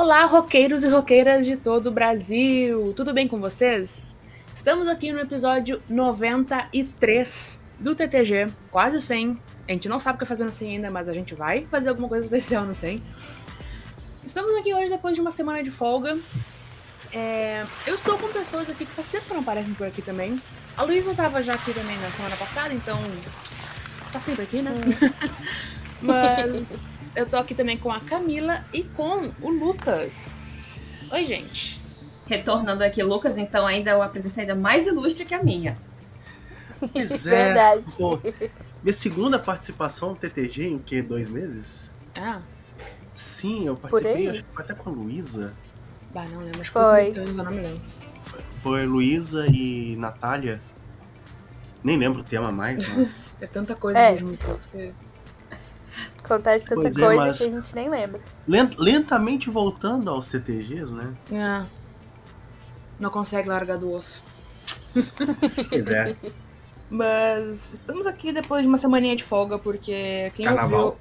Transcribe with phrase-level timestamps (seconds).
[0.00, 2.94] Olá, roqueiros e roqueiras de todo o Brasil!
[2.94, 4.14] Tudo bem com vocês?
[4.54, 9.36] Estamos aqui no episódio 93 do TTG, quase 100.
[9.68, 11.88] A gente não sabe o que fazer no 100 ainda, mas a gente vai fazer
[11.88, 13.02] alguma coisa especial no 100.
[14.24, 16.16] Estamos aqui hoje depois de uma semana de folga.
[17.12, 20.40] É, eu estou com pessoas aqui que faz tempo que não aparecem por aqui também.
[20.76, 23.00] A Luísa estava já aqui também na semana passada, então
[24.12, 24.70] tá sempre aqui, né?
[26.00, 30.68] Mas eu tô aqui também com a Camila e com o Lucas.
[31.10, 31.82] Oi, gente.
[32.28, 35.76] Retornando aqui, Lucas, então ainda é uma presença ainda mais ilustre que a minha.
[36.92, 37.30] Pois é.
[37.30, 37.96] Verdade.
[37.96, 38.20] Pô,
[38.84, 41.02] minha segunda participação no TTG em que?
[41.02, 41.92] Dois meses?
[42.16, 42.40] Ah.
[43.12, 45.52] Sim, eu participei, acho que foi até com a Luísa.
[46.14, 47.14] Bah, não lembro, acho que foi.
[47.14, 47.82] foi, eu não me lembro.
[48.62, 50.60] Foi Luísa e Natália.
[51.82, 53.32] Nem lembro o tema mais, mas.
[53.42, 54.16] é tanta coisa é.
[54.16, 54.94] junto que.
[56.28, 58.20] Acontece tanta pois é, coisa é, que a gente nem lembra.
[58.46, 61.14] Lentamente voltando aos TTGs, né?
[61.32, 61.66] É.
[63.00, 64.22] Não consegue largar do osso.
[65.70, 66.16] Pois é.
[66.90, 70.84] Mas estamos aqui depois de uma semaninha de folga, porque quem Carnaval.
[70.84, 70.98] ouviu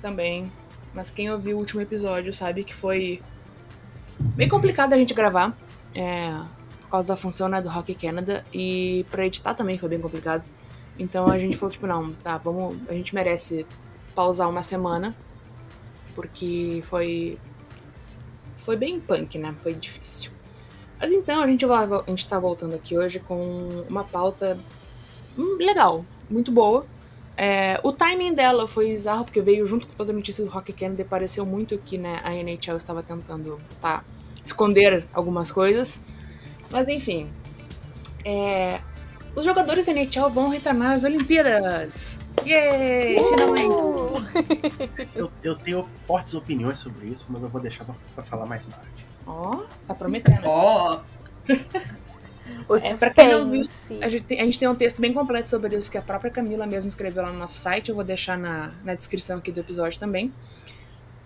[0.00, 0.50] também.
[0.94, 3.22] Mas quem ouviu o último episódio sabe que foi
[4.18, 5.56] bem complicado a gente gravar.
[5.94, 6.30] É,
[6.82, 8.44] por causa da função né, do Rock Canada.
[8.52, 10.44] E pra editar também foi bem complicado.
[10.98, 12.76] Então a gente falou, tipo, não, tá, vamos.
[12.88, 13.66] A gente merece
[14.14, 15.14] pausar uma semana,
[16.14, 17.38] porque foi
[18.58, 19.54] foi bem punk, né?
[19.60, 20.30] Foi difícil.
[21.00, 24.56] Mas então a gente vai, a gente tá voltando aqui hoje com uma pauta
[25.58, 26.86] legal, muito boa.
[27.36, 30.72] É, o timing dela foi bizarro, porque veio junto com toda a notícia do Rock
[30.72, 34.04] e pareceu muito que né, a NHL estava tentando tá,
[34.44, 36.02] esconder algumas coisas.
[36.70, 37.28] Mas enfim.
[38.24, 38.80] É,
[39.34, 42.18] os jogadores da NHL vão retornar às Olimpíadas.
[42.46, 43.18] Yay!
[43.18, 43.30] Uh!
[43.30, 45.08] Finalmente!
[45.14, 48.68] eu, eu tenho fortes opiniões sobre isso, mas eu vou deixar pra, pra falar mais
[48.68, 49.06] tarde.
[49.26, 50.42] Ó, oh, tá prometendo.
[50.44, 51.00] Ó!
[52.68, 52.76] Oh.
[52.76, 53.62] é, pra quem não viu,
[54.00, 56.30] a gente, tem, a gente tem um texto bem completo sobre isso que a própria
[56.30, 57.88] Camila mesmo escreveu lá no nosso site.
[57.88, 60.32] Eu vou deixar na, na descrição aqui do episódio também.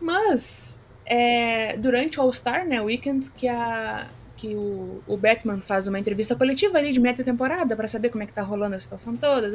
[0.01, 5.99] Mas, é, durante o All-Star, né, Weekend, que a, que o, o Batman faz uma
[5.99, 9.17] entrevista coletiva ali de meta temporada para saber como é que tá rolando a situação
[9.17, 9.51] toda,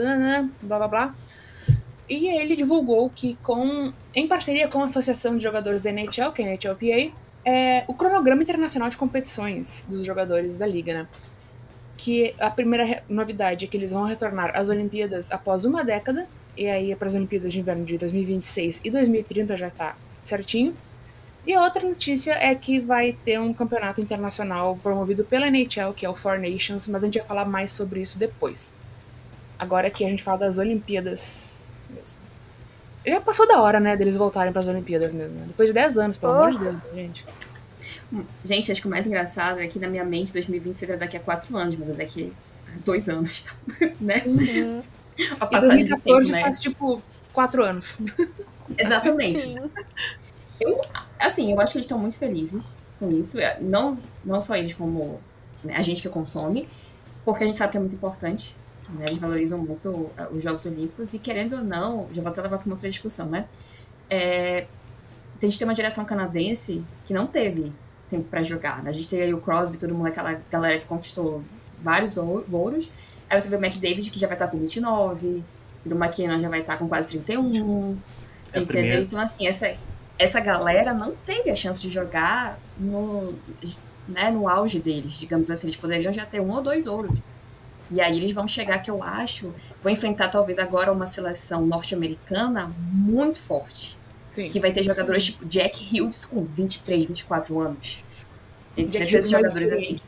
[0.61, 1.15] blá blá blá.
[2.11, 6.41] E ele divulgou que, com, em parceria com a Associação de Jogadores da NHL, que
[6.41, 11.07] é a NHLPA, é o cronograma internacional de competições dos jogadores da liga, né?
[11.95, 16.27] Que a primeira novidade é que eles vão retornar às Olimpíadas após uma década,
[16.57, 20.75] e aí é para as Olimpíadas de Inverno de 2026 e 2030 já tá certinho.
[21.47, 26.05] E a outra notícia é que vai ter um campeonato internacional promovido pela NHL, que
[26.05, 28.75] é o Four Nations, mas a gente vai falar mais sobre isso depois.
[29.57, 31.60] Agora que a gente fala das Olimpíadas
[31.91, 32.19] mesmo.
[33.05, 35.33] Já passou da hora, né, deles voltarem para as Olimpíadas mesmo.
[35.33, 35.45] Né?
[35.47, 36.35] Depois de 10 anos, pelo oh.
[36.35, 37.25] amor de Deus, gente.
[38.43, 41.19] Gente, acho que o mais engraçado é que na minha mente 2026 é daqui a
[41.19, 42.33] 4 anos, mas é daqui
[42.67, 43.53] a 2 anos, tá?
[43.99, 44.23] né?
[44.25, 44.83] Uhum.
[45.39, 46.41] A passagem 2014 tempo, né?
[46.41, 47.01] faz tipo
[47.33, 47.97] 4 anos.
[48.77, 49.55] Exatamente.
[50.59, 50.79] Eu,
[51.19, 53.39] assim, eu acho que eles estão muito felizes com isso.
[53.39, 55.19] É, não, não só eles, como
[55.63, 56.67] né, a gente que consome,
[57.25, 58.55] porque a gente sabe que é muito importante.
[58.93, 59.05] Né?
[59.07, 62.65] Eles valorizam muito os Jogos Olímpicos e, querendo ou não, já vou até levar para
[62.65, 63.45] uma outra discussão, né?
[64.09, 64.65] É,
[65.41, 67.71] a gente tem uma geração canadense que não teve
[68.09, 68.83] tempo para jogar.
[68.83, 68.89] Né?
[68.89, 71.41] A gente teve aí o Crosby, todo mundo, aquela galera que conquistou
[71.81, 72.91] vários ouros.
[73.29, 75.43] Aí você vê o McDavid, que já vai estar com 29,
[75.85, 77.97] o McKinnon já vai estar com quase 31.
[78.53, 79.01] É entendeu?
[79.03, 79.73] Então, assim, essa,
[80.19, 83.33] essa galera não teve a chance de jogar no,
[84.07, 85.67] né, no auge deles, digamos assim.
[85.67, 87.17] Eles poderiam já ter um ou dois ouros.
[87.91, 89.53] E aí eles vão chegar, que eu acho,
[89.83, 93.99] vão enfrentar talvez agora uma seleção norte-americana muito forte.
[94.33, 94.45] Sim.
[94.47, 95.31] Que vai ter jogadores Sim.
[95.33, 98.01] tipo Jack Hughes com 23, 24 anos.
[98.77, 99.99] Entre esses jogadores assim.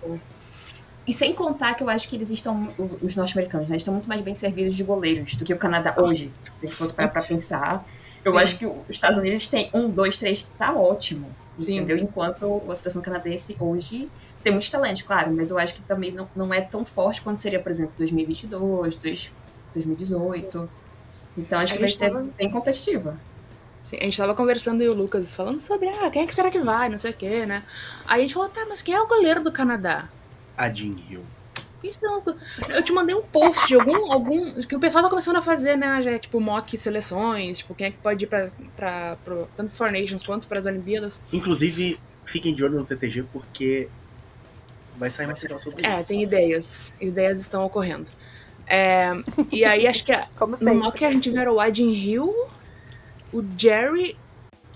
[1.05, 4.21] E sem contar que eu acho que eles estão, os norte-americanos, né, estão muito mais
[4.21, 6.31] bem servidos de goleiros do que o Canadá hoje.
[6.55, 7.85] Se fosse parar pra pensar.
[8.23, 8.37] Eu Sim.
[8.37, 11.27] acho que os Estados Unidos tem um, dois, três, tá ótimo.
[11.59, 11.97] Entendeu?
[11.97, 14.09] Enquanto a seleção canadense hoje
[14.43, 17.37] tem muitos talentos, claro, mas eu acho que também não, não é tão forte quanto
[17.37, 18.95] seria, por exemplo, 2022,
[19.73, 20.69] 2018.
[21.37, 22.27] Então acho a que vai ser tava...
[22.37, 23.17] bem competitiva.
[23.81, 26.51] Sim, a gente tava conversando e o Lucas falando sobre, ah, quem é que será
[26.51, 27.63] que vai, não sei o quê, né?
[28.05, 30.09] Aí a gente falou, tá, mas quem é o goleiro do Canadá?
[30.57, 31.23] A Jean Hill.
[31.83, 32.05] Isso
[32.69, 34.53] eu te mandei um post de algum, algum.
[34.63, 36.01] que o pessoal tá começando a fazer, né?
[36.01, 38.51] Já, tipo, mock seleções, tipo, quem é que pode ir pra.
[38.73, 41.19] pra pro, tanto For Nations quanto para as Olimpíadas.
[41.33, 43.89] Inclusive, fiquem de olho no TTG, porque
[44.97, 46.11] vai sair material sobre é, isso.
[46.11, 46.95] É, tem ideias.
[46.99, 48.09] Ideias estão ocorrendo.
[48.65, 49.11] É,
[49.51, 50.27] e aí acho que a,
[50.61, 52.33] no modo que a gente viu o Adin Hill,
[53.31, 54.17] o Jerry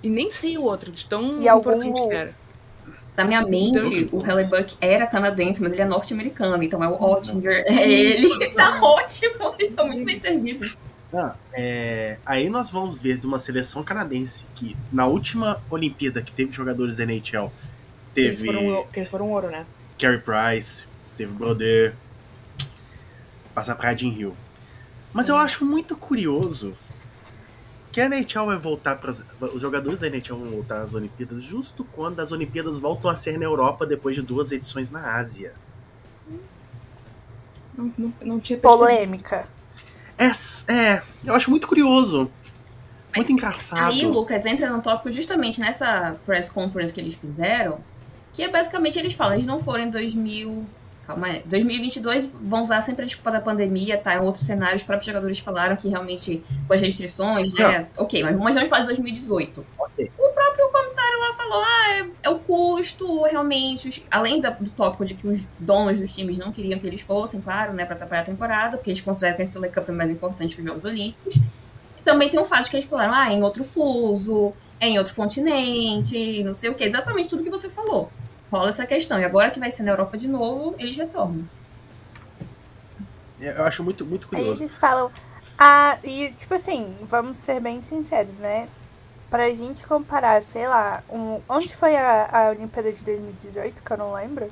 [0.03, 2.35] e nem sei o outro, de tão e importante algum, que era.
[3.15, 7.01] Na minha mente, então, o Hellebuck era canadense, mas ele é norte-americano, então é o
[7.01, 8.29] Ottinger, é ele.
[8.53, 10.77] tá ótimo, eles estão muito bem servidos.
[11.11, 12.19] Ah, é...
[12.25, 16.97] Aí nós vamos ver de uma seleção canadense que na última Olimpíada que teve jogadores
[16.97, 17.51] da NHL
[18.13, 18.27] teve.
[18.27, 19.65] Eles foram, eles foram ouro, né?
[19.97, 21.95] Carey Price, teve Broder,
[23.53, 24.35] passar pra Jim Hill.
[25.13, 25.31] Mas Sim.
[25.31, 26.75] eu acho muito curioso
[27.91, 29.11] que a NHL vai voltar para
[29.53, 33.39] os jogadores da NHL vão voltar às Olimpíadas justo quando as Olimpíadas voltam a ser
[33.39, 35.53] na Europa depois de duas edições na Ásia.
[37.75, 38.87] Não, não, não tinha percebido.
[38.87, 39.49] Polêmica.
[40.17, 40.27] É,
[40.71, 42.29] é, eu acho muito curioso.
[43.15, 43.91] Muito engraçado.
[43.91, 47.79] Aí, Lucas, entra no tópico justamente nessa press conference que eles fizeram,
[48.37, 50.63] que é basicamente eles falam, eles não foram em 2000,
[51.07, 51.41] calma aí.
[51.47, 54.13] 2022 vão usar sempre a desculpa da pandemia, tá?
[54.13, 57.87] Em outros cenários, os próprios jogadores falaram que realmente com as restrições, né?
[57.97, 58.03] Não.
[58.03, 59.65] Ok, mas, vamos falar de 2018.
[59.79, 60.11] Okay.
[60.19, 63.89] O próprio comissário lá falou: ah, é, é o custo, realmente.
[63.89, 67.01] Os, além da, do tópico de que os donos dos times não queriam que eles
[67.01, 69.91] fossem, claro, né, pra atrapalhar a temporada, porque eles consideram que a Stanley Cup é
[69.91, 71.37] mais importante que os Jogos Olímpicos.
[71.37, 74.99] E também tem o fato que eles falaram: ah, é em outro fuso, é em
[74.99, 78.11] outro continente, não sei o que, exatamente tudo que você falou
[78.51, 79.19] rola essa questão.
[79.19, 81.43] E agora que vai ser na Europa de novo, eles retornam.
[83.39, 84.53] Eu acho muito, muito curioso.
[84.53, 85.11] Aí eles falam.
[85.57, 88.67] Ah, e tipo assim, vamos ser bem sinceros, né?
[89.29, 93.97] Pra gente comparar, sei lá, um, onde foi a, a Olimpíada de 2018, que eu
[93.97, 94.49] não lembro?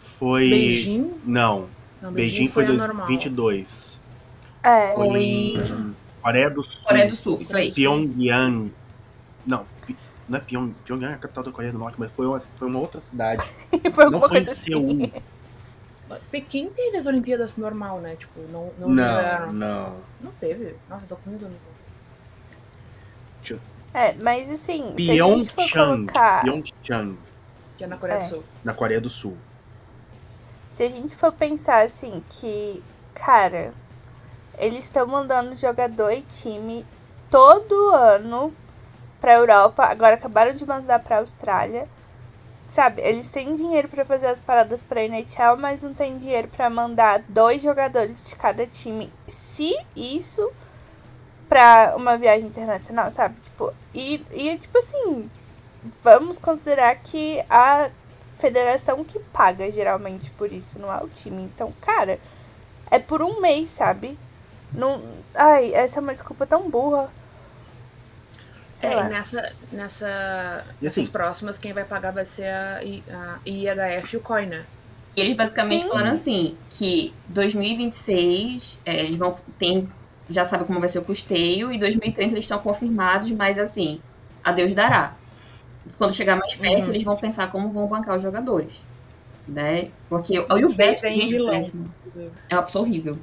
[0.00, 0.48] Foi.
[0.48, 1.12] Beijing?
[1.24, 1.68] Não.
[2.00, 4.00] não Beijing, Beijing foi, foi 2022.
[4.62, 4.94] É.
[4.94, 6.84] Foi em Coreia do Sul.
[6.84, 7.72] Coreia do Sul, isso aí.
[7.72, 8.72] Pyongyang.
[9.46, 9.64] Não,
[10.28, 12.68] não é Pyong, Pyongyang é a capital da Coreia do Norte, mas foi uma, foi
[12.68, 13.42] uma outra cidade.
[13.92, 15.02] foi não foi em Seul.
[15.04, 15.12] Assim.
[16.30, 18.16] Pequim teve as Olimpíadas normal, né?
[18.16, 18.72] Tipo, não.
[18.78, 19.52] Não, não.
[19.52, 20.74] Não, não teve.
[20.88, 21.50] Nossa, tô com medo.
[23.94, 24.92] É, mas assim.
[24.94, 25.72] Pyeongchang.
[25.72, 26.42] Colocar...
[26.42, 27.18] Pyeongchang.
[27.76, 28.20] Que é na Coreia é.
[28.20, 28.44] do Sul.
[28.64, 29.36] Na Coreia do Sul.
[30.68, 32.82] Se a gente for pensar assim, que,
[33.14, 33.72] cara,
[34.58, 36.84] eles estão mandando jogador e time
[37.30, 38.52] todo ano
[39.20, 41.88] pra Europa, agora acabaram de mandar pra Austrália.
[42.68, 46.68] Sabe, eles têm dinheiro para fazer as paradas pra NHL, mas não tem dinheiro para
[46.68, 49.10] mandar dois jogadores de cada time.
[49.26, 50.52] Se isso
[51.48, 53.36] pra uma viagem internacional, sabe?
[53.40, 55.30] Tipo, e, e tipo assim,
[56.02, 57.90] vamos considerar que a
[58.38, 61.42] federação que paga geralmente por isso, não é o time.
[61.42, 62.20] Então, cara,
[62.90, 64.18] é por um mês, sabe?
[64.72, 65.02] Não,
[65.34, 67.10] ai, essa é uma desculpa tão burra.
[68.80, 70.06] É, e nessa, nessa,
[70.80, 74.46] e assim, nessas próximas, quem vai pagar vai ser a, a IHF e o COI,
[74.46, 74.64] né?
[75.16, 75.88] E eles basicamente Sim.
[75.88, 79.88] falaram assim, que 2026 é, eles vão tem,
[80.30, 84.00] já sabem como vai ser o custeio, e 2030 eles estão confirmados, mas assim,
[84.44, 85.14] a Deus dará.
[85.96, 86.90] Quando chegar mais perto, uhum.
[86.90, 88.82] eles vão pensar como vão bancar os jogadores.
[89.46, 89.88] Né?
[90.08, 91.36] Porque olha o Beto, gente,
[92.48, 93.18] é uma pessoa horrível.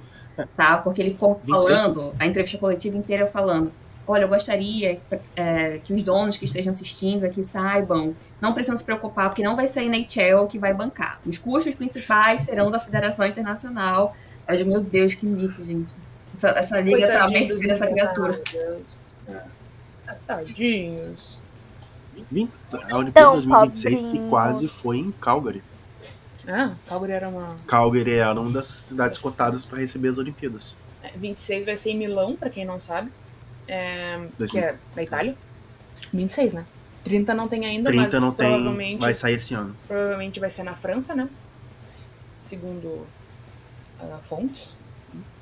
[0.58, 0.78] Tá?
[0.78, 3.72] Porque ele ficou falando, a entrevista coletiva inteira falando
[4.08, 5.00] olha, eu gostaria
[5.36, 9.56] é, que os donos que estejam assistindo aqui saibam, não precisam se preocupar, porque não
[9.56, 11.20] vai ser a NHL que vai bancar.
[11.26, 14.16] Os custos principais serão da Federação Internacional.
[14.48, 15.94] Eu digo, meu Deus, que mico, gente.
[16.36, 18.42] Essa, essa liga tá à mercê dessa criatura.
[20.28, 21.42] Tadinhos.
[22.90, 25.64] A Olimpíada 2026 que quase foi em Calgary.
[26.48, 27.56] Ah, Calgary era uma.
[27.66, 30.76] Calgary era uma das cidades cotadas para receber as Olimpíadas.
[31.16, 33.12] 26 é, vai ser em Milão, para quem não sabe
[33.68, 35.36] é, que é da Itália.
[36.14, 36.66] 26, né?
[37.04, 38.92] 30 não tem ainda, 30 mas não provavelmente.
[38.92, 39.76] Tem, vai sair esse ano.
[39.88, 41.30] Provavelmente vai ser na França, né?
[42.40, 44.78] Segundo uh, fontes.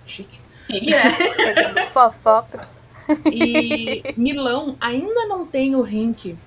[0.05, 0.39] Chique.
[0.69, 1.87] É.
[1.87, 2.81] Fofocas.
[3.31, 6.37] E Milão ainda não tem o rink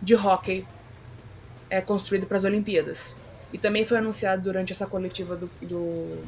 [0.00, 0.66] de hockey
[1.68, 3.16] é, construído para as Olimpíadas.
[3.52, 6.24] E também foi anunciado durante essa coletiva do, do,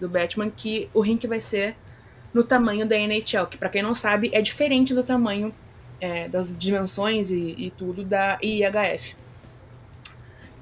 [0.00, 1.76] do Batman que o rink vai ser
[2.32, 5.54] no tamanho da NHL, que para quem não sabe é diferente do tamanho
[6.00, 9.16] é, das dimensões e, e, tudo da IHF.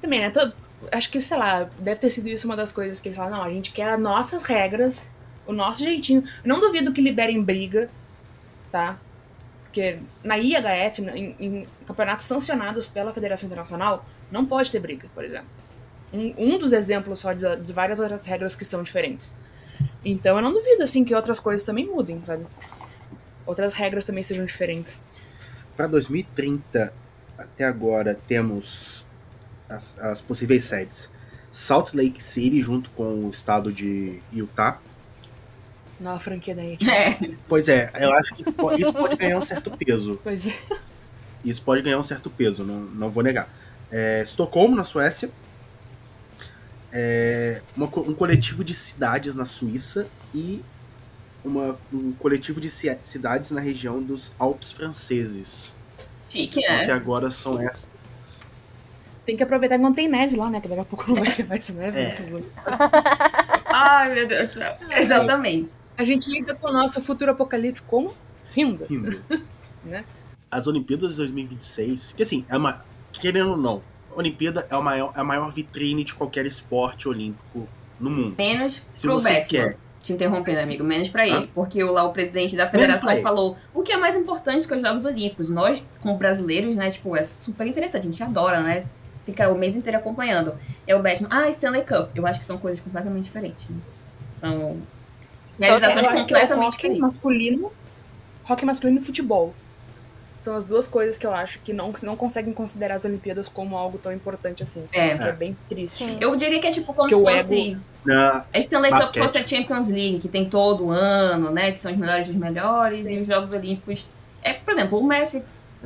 [0.01, 0.31] Também, né?
[0.31, 0.53] Todo,
[0.93, 3.45] acho que, sei lá, deve ter sido isso uma das coisas que eles falaram, não,
[3.45, 5.11] a gente quer as nossas regras,
[5.47, 6.25] o nosso jeitinho.
[6.45, 7.91] Não duvido que liberem briga,
[8.71, 8.99] tá?
[9.65, 15.25] Porque na IHF, em, em campeonatos sancionados pela Federação Internacional, não pode ter briga, por
[15.25, 15.49] exemplo.
[16.13, 19.37] Um, um dos exemplos só de, de várias outras regras que são diferentes.
[20.09, 22.47] Então eu não duvido, assim, que outras coisas também mudem, sabe?
[23.45, 25.03] Outras regras também sejam diferentes.
[25.77, 26.95] Para 2030,
[27.37, 29.05] até agora, temos
[29.69, 31.11] as, as possíveis sedes.
[31.51, 34.79] Salt Lake City, junto com o estado de Utah.
[35.99, 36.89] Nova franquia da gente.
[36.89, 37.19] É.
[37.49, 38.53] Pois é, eu acho que isso
[38.93, 40.21] pode ganhar um certo peso.
[40.23, 40.55] Pois é.
[41.45, 43.49] Isso pode ganhar um certo peso, não, não vou negar.
[43.91, 45.31] É, Estocolmo, na Suécia.
[46.99, 50.65] É, uma, um coletivo de cidades na Suíça e
[51.45, 55.77] uma, um coletivo de cidades na região dos Alpes franceses.
[56.31, 56.87] Chique, né?
[56.87, 57.87] Que agora são essas.
[59.27, 60.59] Tem que aproveitar que não tem neve lá, né?
[60.59, 61.99] Que daqui a pouco não vai ter mais neve.
[61.99, 62.17] É.
[63.67, 64.77] Ai, meu Deus do céu.
[64.97, 65.73] Exatamente.
[65.99, 68.15] A gente lida com o nosso futuro apocalíptico como?
[68.53, 68.87] Rindo.
[68.89, 69.21] Rindo.
[69.85, 70.03] né?
[70.51, 72.87] As Olimpíadas de 2026, que assim, é uma.
[73.13, 73.83] Querendo ou não,
[74.17, 77.69] Olimpíada é, o maior, é a maior vitrine de qualquer esporte olímpico
[78.01, 78.35] no mundo.
[78.37, 79.49] Menos Se pro você Batman.
[79.49, 79.77] quer.
[80.03, 80.85] Te interrompendo, amigo.
[80.85, 81.51] Menos pra ele.
[81.53, 84.81] Porque o, lá o presidente da federação falou o que é mais importante que os
[84.81, 85.51] Jogos Olímpicos.
[85.51, 88.07] Nós, como brasileiros, né, tipo, é super interessante.
[88.07, 88.87] A gente adora, né?
[89.25, 90.55] Fica o mês inteiro acompanhando.
[90.87, 91.29] É o Batman.
[91.31, 92.11] Ah, Stanley Cup.
[92.15, 93.69] Eu acho que são coisas completamente diferentes.
[93.69, 93.77] Né?
[94.33, 94.77] São
[95.59, 97.01] realizações acho que é completamente diferentes.
[97.01, 97.73] masculino,
[98.49, 99.55] hockey masculino e futebol.
[100.47, 103.77] São as duas coisas que eu acho que não, não conseguem considerar as Olimpíadas como
[103.77, 104.87] algo tão importante assim.
[104.87, 104.99] sabe?
[104.99, 105.19] É.
[105.19, 106.05] Que é bem triste.
[106.05, 106.17] Sim.
[106.21, 109.17] Eu diria que é tipo como Que se o fosse ego- Na, a Stanley Cup
[109.17, 111.73] fosse a Champions League, que tem todo ano, né?
[111.73, 113.17] Que são os melhores dos melhores, Sim.
[113.17, 114.07] e os Jogos Olímpicos.
[114.41, 115.43] É, por exemplo, o Messi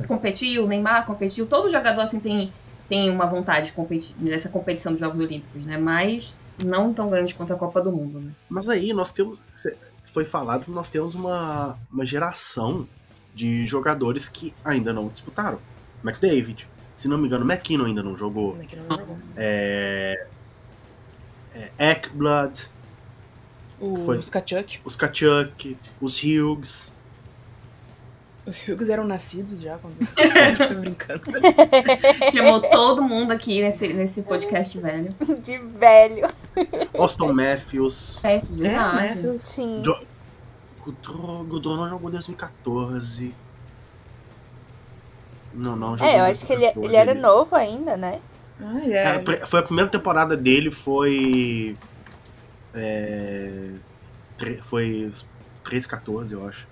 [0.07, 2.53] competiu, o Neymar competiu, todo jogador assim tem,
[2.87, 5.77] tem uma vontade de competir nessa competição dos Jogos Olímpicos, né?
[5.79, 8.31] Mas não tão grande quanto a Copa do Mundo, né?
[8.47, 9.39] mas aí nós temos.
[10.13, 12.87] Foi falado que nós temos uma, uma geração
[13.33, 15.59] de jogadores que ainda não disputaram.
[16.03, 16.67] McDavid.
[16.95, 18.55] Se não me engano, McKinnon ainda não jogou.
[18.57, 19.17] Que não jogou?
[19.37, 20.27] É.
[21.55, 22.59] é Ekblad,
[24.05, 24.17] Foi.
[24.19, 24.79] Os Kachuk.
[24.85, 26.91] os Kachuk, os Hughes.
[28.45, 29.95] Os Hughes eram nascidos já quando.
[30.67, 31.21] Tô brincando.
[32.33, 35.15] Chamou todo mundo aqui nesse, nesse podcast velho.
[35.41, 36.27] De velho.
[36.97, 38.19] Austin Matthews.
[38.23, 38.95] É, É, verdade.
[39.15, 39.41] Matthews.
[39.43, 39.81] Sim.
[39.83, 40.05] Jo-
[40.83, 43.33] Goudreau, Goudreau não jogou em 2014.
[45.53, 48.19] Não, não jogou É, eu acho que ele, 2014, ele era novo ainda, né?
[48.59, 49.23] Ah, é.
[49.41, 51.75] É, foi a primeira temporada dele, foi.
[52.73, 53.71] É,
[54.37, 55.11] tre- foi
[55.63, 56.67] 13, 14, eu acho.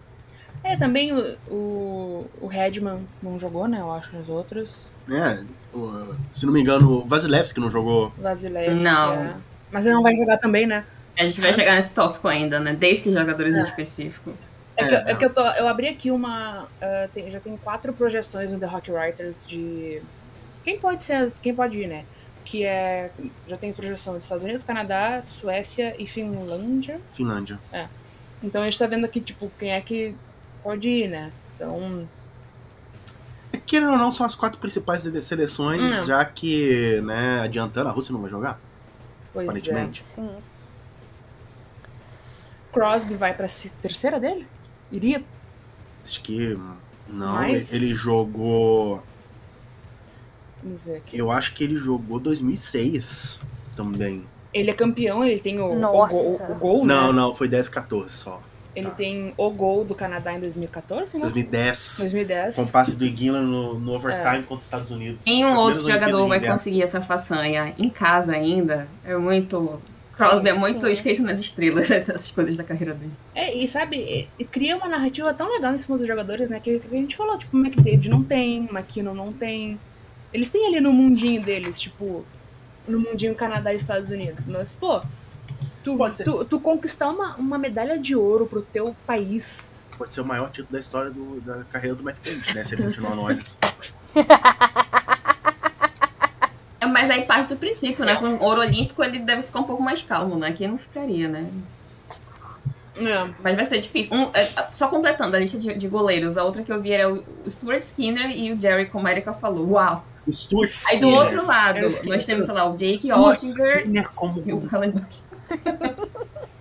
[0.64, 3.80] É, também o, o, o Redman não jogou, né?
[3.80, 4.92] Eu acho, nos outros.
[5.10, 5.44] É,
[5.76, 8.12] o- se não me engano, o Vasilevski não jogou.
[8.18, 8.82] Vasilevski.
[8.84, 9.14] Não.
[9.14, 9.36] é.
[9.72, 10.86] Mas ele não vai jogar também, né?
[11.18, 12.74] A gente vai chegar nesse tópico ainda, né?
[12.74, 13.64] Desses jogadores em É.
[13.64, 14.34] específico.
[14.78, 15.20] É, É, que, é não.
[15.20, 16.68] que eu, tô, eu abri aqui uma.
[16.82, 20.02] ah, tem- já tem quatro projeções no The Hockey Writers de.
[20.64, 21.32] Quem pode ser.
[21.42, 22.06] Quem pode ir, né?
[22.46, 23.12] Que é.
[23.48, 27.00] Já tem projeção dos Estados Unidos, Canadá, Suécia e Finlândia.
[27.12, 27.60] Finlândia.
[28.42, 30.16] Então a gente tá vendo aqui, tipo, quem é que
[30.64, 31.32] pode ir, né?
[31.56, 32.08] Então.
[33.66, 36.06] Querendo ou não, são as quatro principais seleções, Não.
[36.06, 38.60] já que, né, adiantando, a Rússia não vai jogar,
[39.34, 39.50] Pois é.
[39.50, 40.04] aparentemente.
[40.04, 40.30] Sim.
[42.72, 43.48] Crosby vai pra
[43.82, 44.48] terceira dele?
[44.92, 45.24] Iria?
[46.04, 46.58] Acho que.
[47.08, 49.02] Não, Mas- ele jogou.
[50.64, 51.18] Vamos ver aqui.
[51.18, 53.40] Eu acho que ele jogou 2006
[53.76, 54.24] também.
[54.54, 56.14] Ele é campeão, ele tem o, o Nossa.
[56.14, 57.14] gol, o gol, Não, né?
[57.14, 58.42] não, foi 10, 14 só.
[58.76, 58.96] Ele tá.
[58.96, 61.24] tem o gol do Canadá em 2014, né?
[61.24, 61.98] 2010.
[62.00, 62.56] 2010.
[62.56, 65.26] Com o passe do Iguila no, no overtime contra os Estados Unidos.
[65.26, 68.88] Nenhum outro jogador vai conseguir essa façanha em casa ainda.
[69.04, 69.82] É muito.
[70.28, 70.92] Crosby é muito sim.
[70.92, 73.12] esquecido nas estrelas, essas coisas da carreira dele.
[73.34, 76.60] É, e sabe, cria uma narrativa tão legal em cima dos jogadores, né?
[76.60, 79.80] Que, que a gente falou, tipo, o McDavid não tem, o McKinnon não tem.
[80.34, 82.24] Eles têm ali no mundinho deles, tipo,
[82.88, 84.46] no mundinho Canadá e Estados Unidos.
[84.48, 85.02] Mas, pô,
[85.84, 89.74] tu, tu, tu conquistar uma, uma medalha de ouro pro teu país.
[89.98, 92.64] Pode ser o maior título da história do- da carreira do McDavid, né?
[92.64, 93.58] Se ele continuar no Oilers.
[96.90, 98.16] É, Mas aí parte do princípio, né?
[98.16, 100.48] Com ouro olímpico ele deve ficar um pouco mais calmo, né?
[100.50, 101.48] Aqui não ficaria, né?
[102.96, 103.30] É.
[103.42, 104.14] Mas vai ser difícil.
[104.14, 107.12] Um, é, só completando a lista de, de goleiros, a outra que eu vi era
[107.12, 109.70] o, Stuart Skinner e o Jerry, como a Erika falou.
[109.72, 110.06] Uau!
[110.28, 111.20] O Stuart Aí do Skinner.
[111.20, 112.14] outro lado, Skinner.
[112.14, 115.18] nós temos, sei lá, o Jake Ottinger Skinner como e o Hallenbuck.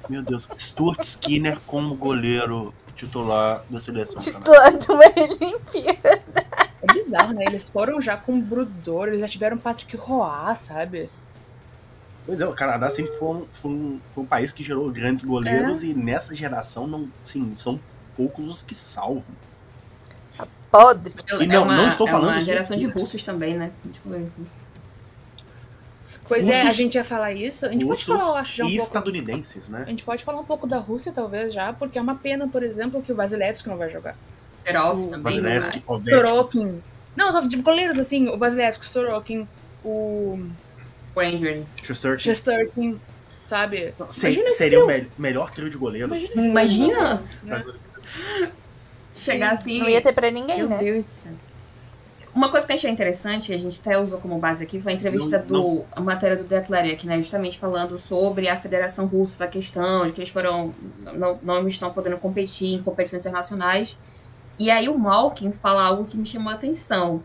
[0.09, 0.49] Meu Deus.
[0.59, 4.21] Stuart Skinner como goleiro titular da seleção.
[4.21, 6.21] Titular de uma Olimpíada.
[6.99, 7.45] É bizarro, né?
[7.47, 11.09] Eles foram já com Brudor, eles já tiveram Patrick Roy, sabe?
[12.27, 15.25] Pois é, o Canadá sempre foi um, foi um, foi um país que gerou grandes
[15.25, 17.81] goleiros e nessa geração não, sim, são
[18.17, 19.25] poucos os que salvam.
[20.71, 21.15] Podre.
[21.41, 22.47] E não- uma, não estou é falando uma isso.
[22.47, 23.71] geração de russos também, né?
[23.85, 24.53] De goleiros russos.
[26.29, 27.65] Pois é, a Russos- gente ia falar isso.
[27.65, 28.87] A gente pode Russos falar, eu acho, já um e pouco.
[28.87, 29.85] estadunidenses, né?
[29.87, 32.63] A gente pode falar um pouco da Rússia, talvez, já, porque é uma pena, por
[32.63, 34.15] exemplo, que o Vasilevski não vai jogar.
[34.67, 35.23] Serov O também.
[35.23, 36.11] Vasilevski, não Ovechkin.
[36.11, 36.83] Sorokin.
[37.17, 39.49] Não, de goleiros, assim, o Vasilevski, Sorokin,
[39.85, 40.39] o.
[41.17, 41.79] Rangers.
[41.85, 42.23] Shesterkin.
[42.23, 43.01] Chesterkin,
[43.49, 43.93] sabe?
[44.11, 46.11] Se- Imagina esse seria o me- melhor trio de goleiros.
[46.35, 47.65] Imagina, Imagina né?
[49.15, 49.81] chegar assim.
[49.81, 50.79] Não ia ter pra ninguém, Meu né?
[50.79, 51.33] Deus do céu.
[52.35, 54.95] uma coisa que eu achei interessante, a gente até usou como base aqui, foi a
[54.95, 55.75] entrevista não, do.
[55.75, 55.85] Não.
[55.91, 57.17] a matéria do Declarek, né?
[57.17, 60.73] Justamente falando sobre a Federação Russa, a questão de que eles foram.
[61.17, 63.99] não, não estão podendo competir em competições internacionais.
[64.59, 67.23] E aí o Malkin fala algo que me chamou a atenção.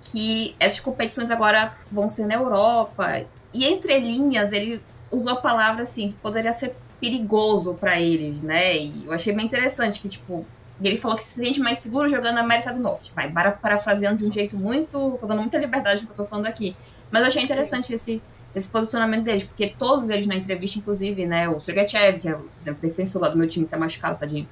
[0.00, 3.24] Que essas competições agora vão ser na Europa.
[3.52, 8.76] E entre linhas, ele usou a palavra assim, que poderia ser perigoso para eles, né?
[8.76, 10.46] E eu achei bem interessante que, tipo,
[10.80, 13.12] ele falou que se sente mais seguro jogando na América do Norte.
[13.14, 15.16] Vai, parafraseando de um jeito muito.
[15.18, 16.76] tô dando muita liberdade no que eu tô falando aqui.
[17.10, 18.22] Mas eu achei interessante esse,
[18.54, 22.48] esse posicionamento deles, porque todos eles na entrevista, inclusive, né, o Sergachev, que é, por
[22.58, 24.48] exemplo, defensor lá do meu time que tá machucado, tadinho,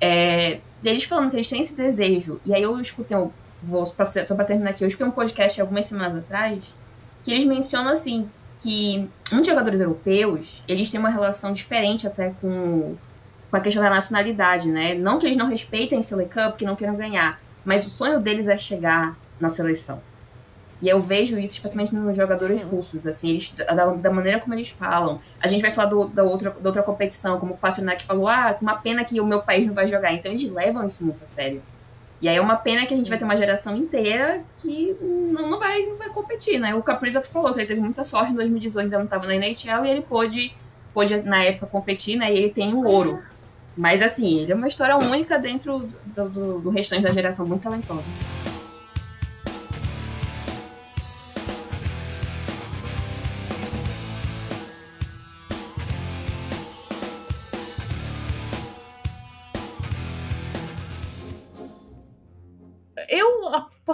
[0.00, 2.40] é, eles falando que eles têm esse desejo.
[2.44, 3.30] E aí eu escutei, um,
[3.62, 6.74] vou, só pra terminar aqui, eu escutei um podcast algumas semanas atrás,
[7.22, 8.28] que eles mencionam assim,
[8.60, 12.96] que muitos jogadores europeus, eles têm uma relação diferente até com,
[13.50, 14.94] com a questão da nacionalidade, né?
[14.94, 18.20] Não que eles não respeitem a Select Cup, que não queiram ganhar, mas o sonho
[18.20, 20.00] deles é chegar na seleção.
[20.84, 22.66] E eu vejo isso especialmente nos jogadores Sim.
[22.66, 25.18] russos, assim, eles, da, da, maneira como eles falam.
[25.40, 28.54] A gente vai falar do, da, outra, da outra competição, como o Pasternak falou, ah,
[28.60, 30.12] uma pena que o meu país não vai jogar.
[30.12, 31.62] Então eles levam isso muito a sério.
[32.20, 35.52] E aí é uma pena que a gente vai ter uma geração inteira que não,
[35.52, 36.74] não, vai, não vai competir, né?
[36.74, 39.86] O Kaprizov falou que ele teve muita sorte em 2018, ainda não estava na NHL,
[39.86, 40.54] e ele pôde,
[40.92, 42.30] pôde, na época, competir, né?
[42.30, 43.22] E ele tem o ouro.
[43.74, 47.62] Mas, assim, ele é uma história única dentro do, do, do restante da geração, muito
[47.62, 48.04] talentosa.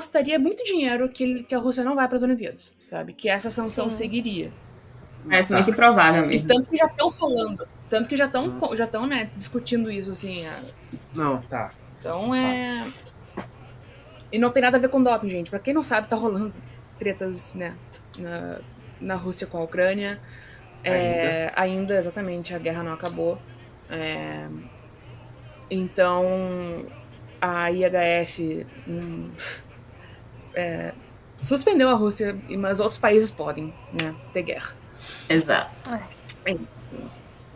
[0.00, 3.12] Apostaria muito dinheiro que, ele, que a Rússia não vai para as Olimpíadas, sabe?
[3.12, 3.98] Que essa sanção Sim.
[3.98, 4.50] seguiria.
[5.28, 5.54] É tá.
[5.54, 6.46] muito improvável mesmo.
[6.46, 8.76] E tanto que já estão falando, tanto que já estão hum.
[8.76, 10.46] já estão né, discutindo isso assim.
[10.46, 10.58] A...
[11.14, 11.70] Não, tá.
[11.98, 12.86] Então é
[14.32, 15.50] e não tem nada a ver com doping, gente.
[15.50, 16.54] Para quem não sabe, tá rolando
[16.98, 17.76] tretas, né,
[18.18, 18.60] na,
[19.00, 20.20] na Rússia com a Ucrânia.
[20.82, 21.60] É, ainda?
[21.60, 23.38] ainda, exatamente, a guerra não acabou.
[23.90, 24.46] É,
[25.68, 26.86] então,
[27.40, 29.30] a IHF hum,
[30.54, 30.92] é,
[31.44, 34.74] suspendeu a Rússia, mas outros países podem né, ter guerra.
[35.28, 35.70] Exato.
[36.46, 36.56] É.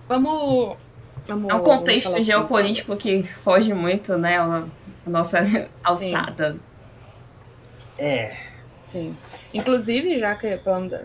[0.09, 0.77] Vamos,
[1.27, 4.39] vamos, É um contexto geopolítico que foge muito, né?
[4.39, 4.65] A,
[5.07, 5.41] nossa
[5.85, 6.53] alçada.
[6.53, 6.61] Sim.
[7.99, 8.37] É.
[8.85, 9.17] Sim.
[9.53, 11.03] Inclusive, já que falando da,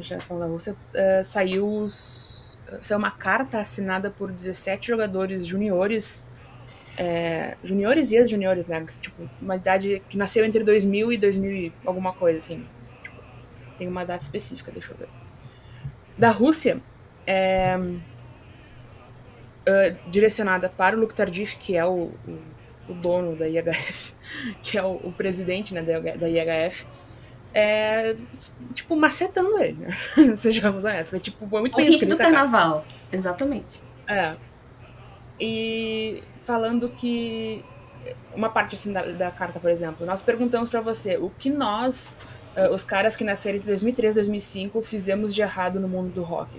[0.00, 6.29] já falando da Rússia, uh, saiu, os, saiu uma carta assinada por 17 jogadores juniores
[6.96, 8.84] é, juniores e ex-juniores, né?
[9.00, 12.66] Tipo, uma idade que nasceu entre 2000 e 2000 e alguma coisa, assim.
[13.02, 13.16] Tipo,
[13.78, 15.08] tem uma data específica, deixa eu ver.
[16.18, 16.80] Da Rússia,
[17.26, 17.76] é,
[19.70, 22.38] uh, direcionada para o Luke Tardif, que é o, o,
[22.88, 24.12] o, dono da IHF,
[24.62, 26.86] que é o, o presidente né, da, da IHF,
[27.52, 28.16] é,
[28.74, 30.36] tipo, macetando ele, né?
[30.36, 31.20] Sejamos honestos.
[31.20, 33.82] Tipo, foi muito o bem do carnaval, exatamente.
[34.06, 34.36] É.
[35.40, 37.64] E falando que
[38.34, 42.18] uma parte assim da, da carta, por exemplo, nós perguntamos para você o que nós,
[42.56, 46.24] uh, os caras que nasceram entre 2003 e 2005, fizemos de errado no mundo do
[46.24, 46.50] rock.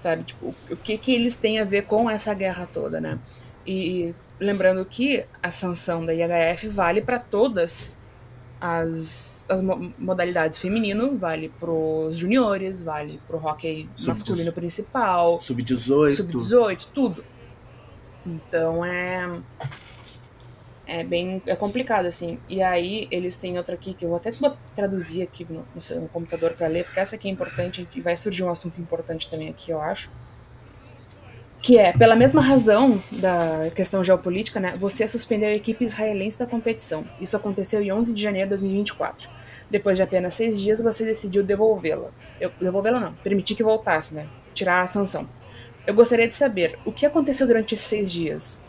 [0.00, 3.18] Sabe, tipo, o que que eles têm a ver com essa guerra toda, né?
[3.66, 7.98] E lembrando que a sanção da IHF vale para todas
[8.60, 17.24] as, as modalidades feminino, vale pros juniores, vale pro hockey masculino principal, sub-18, sub-18, tudo.
[18.28, 19.40] Então é
[20.86, 22.38] é bem é complicado assim.
[22.48, 24.30] E aí eles têm outra aqui que eu vou até
[24.74, 25.64] traduzir aqui no,
[26.00, 29.28] no computador para ler, porque essa aqui é importante e vai surgir um assunto importante
[29.28, 30.10] também aqui, eu acho.
[31.60, 36.46] Que é, pela mesma razão da questão geopolítica, né, você suspendeu a equipe israelense da
[36.46, 37.04] competição.
[37.20, 39.28] Isso aconteceu em 11 de janeiro de 2024.
[39.68, 42.10] Depois de apenas seis dias, você decidiu devolvê-la.
[42.60, 44.26] Devolvê-la não, permitir que voltasse, né?
[44.54, 45.28] Tirar a sanção.
[45.88, 48.62] Eu gostaria de saber o que aconteceu durante esses seis dias.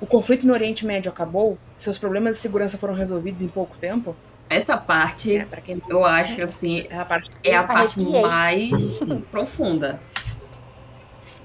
[0.00, 1.58] O conflito no Oriente Médio acabou?
[1.76, 4.14] Seus problemas de segurança foram resolvidos em pouco tempo?
[4.48, 5.82] Essa parte, é, quem...
[5.88, 9.98] eu acho assim, é a parte, é a parte mais profunda.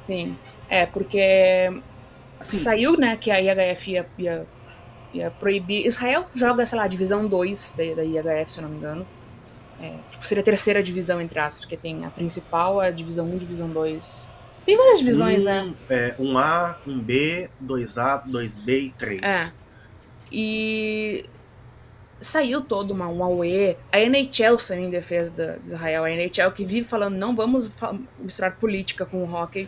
[0.06, 0.38] Sim,
[0.70, 1.82] é, porque
[2.40, 2.58] Sim.
[2.58, 4.48] saiu, né, que a IHF ia, ia,
[5.12, 5.88] ia, proibir.
[5.88, 9.08] Israel joga, sei lá, a divisão 2 da, da IHF, se eu não me engano.
[9.82, 13.38] É, tipo, seria a terceira divisão, entre aspas, porque tem a principal, a divisão 1,
[13.40, 14.29] divisão 2
[14.70, 15.74] tem várias divisões, um, né?
[15.90, 19.22] É, um A, um B, 2A, 2B e 3.
[19.24, 19.52] É.
[20.32, 21.26] E
[22.22, 23.76] saiu todo uma, um AUE.
[23.92, 26.04] A NHL saiu em defesa da, de Israel.
[26.04, 27.68] A NHL que vive falando, não vamos
[28.20, 29.68] misturar política com o hockey.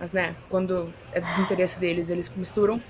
[0.00, 2.82] Mas, né, quando é desinteresse deles, eles misturam.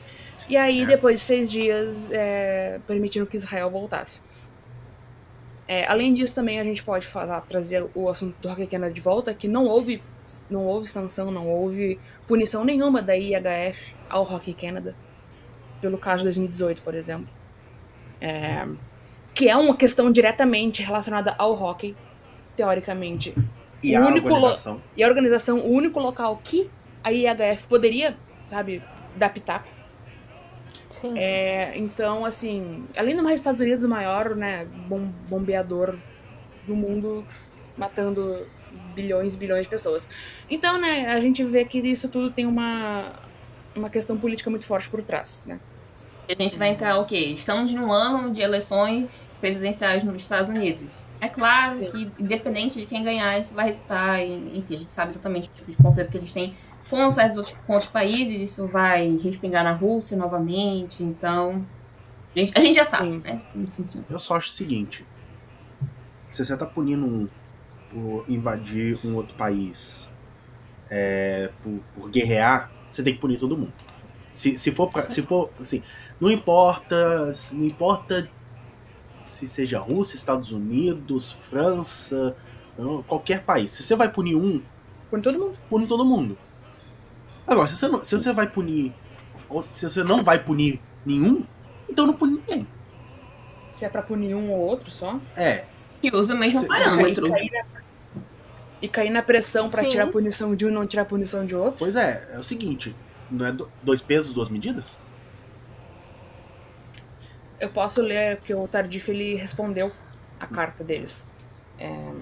[0.49, 0.87] E aí, é.
[0.87, 4.21] depois de seis dias, é, permitiram que Israel voltasse.
[5.67, 9.01] É, além disso, também a gente pode falar, trazer o assunto do Rock Canada de
[9.01, 10.01] volta, que não houve,
[10.51, 14.95] não houve sanção, não houve punição nenhuma da IHF ao Hockey Canada,
[15.81, 17.29] pelo caso de 2018, por exemplo.
[18.21, 18.67] É,
[19.35, 21.97] que é uma questão diretamente relacionada ao hockey,
[22.55, 23.35] teoricamente.
[23.83, 24.81] E a organização.
[24.97, 26.71] E a organização, o único local que
[27.03, 28.83] a IHF poderia, sabe,
[29.17, 29.69] dar pitaco.
[30.89, 31.19] Sim.
[31.19, 35.97] É, então, assim, além do mais Estados Unidos, o maior né, bom, bombeador
[36.67, 37.27] do mundo,
[37.77, 38.47] matando
[38.93, 40.09] bilhões e bilhões de pessoas.
[40.51, 43.13] Então, né, a gente vê que isso tudo tem uma,
[43.75, 45.59] uma questão política muito forte por trás, né?
[46.29, 47.19] A gente vai entrar o quê?
[47.19, 50.89] Estamos num ano de eleições presidenciais nos Estados Unidos.
[51.21, 51.87] É claro Sim.
[51.87, 55.71] que, independente de quem ganhar, isso vai resultar, enfim, a gente sabe exatamente o tipo
[55.71, 56.55] de conflito que a gente tem
[56.93, 61.65] com os outros, com outros países, isso vai respingar na Rússia novamente, então.
[62.37, 63.23] A gente, a gente já sabe, Sim.
[63.25, 63.43] né?
[63.53, 64.07] Como funciona.
[64.11, 65.07] Eu só acho o seguinte:
[66.31, 67.29] se você tá punindo um
[67.93, 70.11] por invadir um outro país,
[70.91, 73.73] é, por, por guerrear, você tem que punir todo mundo.
[74.35, 75.83] Se, se for pra, se for assim,
[76.21, 78.29] não importa, não importa
[79.27, 82.37] se seja Rússia, Estados Unidos, França,
[83.07, 83.71] qualquer país.
[83.71, 84.63] Se você vai punir um,
[85.11, 85.59] pune todo mundo.
[85.69, 86.39] Pune todo mundo.
[87.47, 88.93] Agora, se você, não, se você vai punir,
[89.49, 91.45] ou se você não vai punir nenhum,
[91.89, 92.67] então não pune ninguém.
[93.71, 95.19] Se é pra punir um ou outro só?
[95.37, 95.65] É.
[96.01, 97.29] Que usa o mesmo parâmetro.
[98.83, 101.47] E cair na pressão para tirar a punição de um e não tirar a punição
[101.47, 101.79] de outro?
[101.79, 102.95] Pois é, é o seguinte,
[103.31, 104.99] não é dois pesos, duas medidas?
[107.61, 109.93] Eu posso ler, porque o Tardif ele respondeu
[110.41, 111.29] a carta deles.
[111.79, 112.13] É...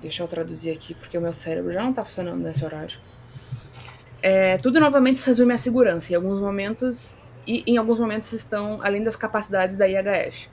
[0.00, 2.98] Deixa eu traduzir aqui, porque o meu cérebro já não tá funcionando nesse horário.
[4.20, 6.12] É, tudo novamente se resume à segurança.
[6.12, 10.48] Em alguns momentos, e em alguns momentos estão além das capacidades da IHF.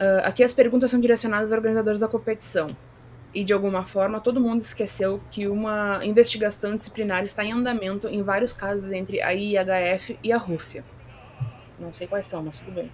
[0.00, 2.66] Uh, aqui as perguntas são direcionadas aos organizadores da competição.
[3.34, 8.22] E de alguma forma todo mundo esqueceu que uma investigação disciplinar está em andamento em
[8.22, 10.84] vários casos entre a IHF e a Rússia.
[11.78, 12.90] Não sei quais são, mas tudo bem.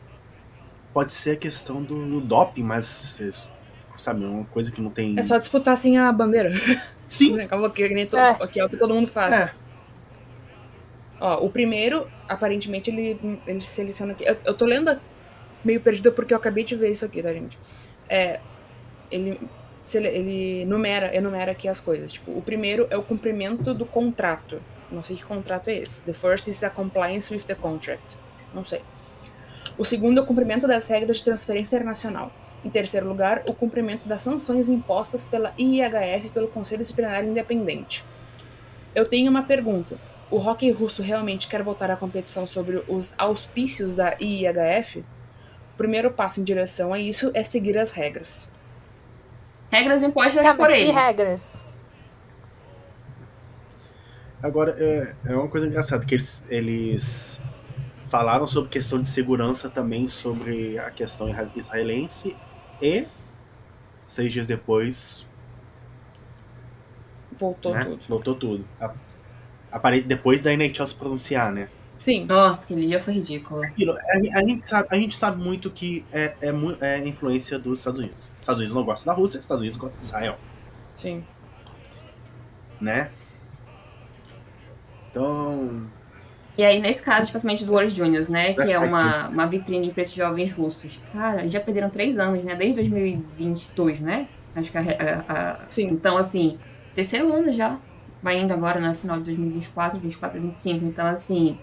[0.95, 3.51] Pode ser a questão do, do doping, mas vocês
[4.01, 5.19] sabe, é uma coisa que não tem.
[5.19, 6.53] É só disputar sem a bandeira.
[7.07, 7.39] Sim.
[7.41, 8.37] Acabou aqui, que nem todo, é.
[8.41, 9.33] é o que todo mundo faz.
[9.33, 9.55] É.
[11.21, 14.25] Ó, o primeiro, aparentemente, ele, ele seleciona aqui.
[14.25, 14.99] Eu, eu tô lendo
[15.63, 17.59] meio perdida porque eu acabei de ver isso aqui, tá, gente?
[18.09, 18.41] É.
[19.11, 19.49] Ele,
[19.95, 22.13] ele numera, enumera aqui as coisas.
[22.13, 24.61] Tipo, o primeiro é o cumprimento do contrato.
[24.91, 26.03] Não sei que contrato é esse.
[26.05, 28.17] The first is a compliance with the contract.
[28.55, 28.83] Não sei.
[29.79, 32.33] O segundo é o cumprimento das regras de transferência internacional.
[32.65, 38.05] Em terceiro lugar, o cumprimento das sanções impostas pela IIHF pelo Conselho Disciplinar Independente.
[38.95, 39.97] Eu tenho uma pergunta.
[40.31, 44.99] O hockey russo realmente quer voltar à competição sobre os auspícios da IIHF?
[44.99, 48.50] O primeiro passo em direção a isso é seguir as regras.
[49.71, 50.95] Regras impostas tá, por eles.
[50.95, 51.65] regras?
[54.43, 57.43] Agora, é, é uma coisa engraçada, que eles, eles
[58.09, 62.37] falaram sobre questão de segurança também sobre a questão israelense
[62.83, 63.07] e
[64.09, 65.27] seis dias depois
[67.39, 67.85] voltou né?
[67.85, 68.05] tudo.
[68.09, 68.65] Voltou tudo.
[69.71, 70.03] Apare...
[70.03, 71.69] Depois da NHL se pronunciar, né?
[72.01, 72.25] Sim.
[72.25, 73.63] Nossa, aquele dia foi ridículo.
[73.63, 77.79] Aquilo, a, a, gente sabe, a gente sabe muito que é, é, é influência dos
[77.79, 78.33] Estados Unidos.
[78.37, 80.39] Estados Unidos não gosta da Rússia, Estados Unidos gosta de Israel.
[80.95, 81.23] Sim.
[82.81, 83.11] Né?
[85.11, 85.91] Então,
[86.61, 88.53] e aí, nesse caso, especialmente do World Juniors, né?
[88.53, 91.01] Que é uma, uma vitrine para esses jovens russos.
[91.11, 92.55] Cara, já perderam três anos, né?
[92.55, 94.29] Desde 2022, né?
[94.55, 95.59] Acho que a, a, a...
[95.71, 95.89] Sim.
[95.89, 96.59] Então, assim,
[96.95, 97.79] terceiro ano já.
[98.23, 100.85] Vai indo agora no final de 2024, 24, 25.
[100.85, 101.59] Então, assim.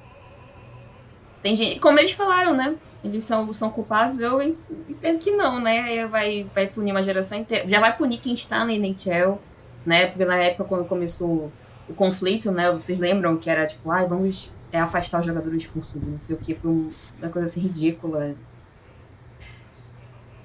[1.41, 1.79] Tem gente.
[1.79, 2.75] Como eles falaram, né?
[3.03, 5.81] Eles são, são culpados, eu entendo que não, né?
[5.81, 7.67] Aí vai, vai punir uma geração inteira.
[7.67, 9.39] Já vai punir quem está na NHL,
[9.85, 10.07] né?
[10.07, 11.51] Porque na época, quando começou
[11.87, 12.71] o conflito, né?
[12.71, 16.19] Vocês lembram que era tipo, ai, ah, vamos é afastar os jogadores russos e não
[16.19, 16.53] sei o que.
[16.53, 18.35] Foi uma coisa assim ridícula.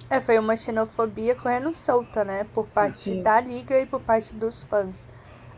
[0.08, 2.46] É, foi uma xenofobia correndo solta, né?
[2.52, 3.22] Por parte Sim.
[3.22, 5.08] da liga e por parte dos fãs.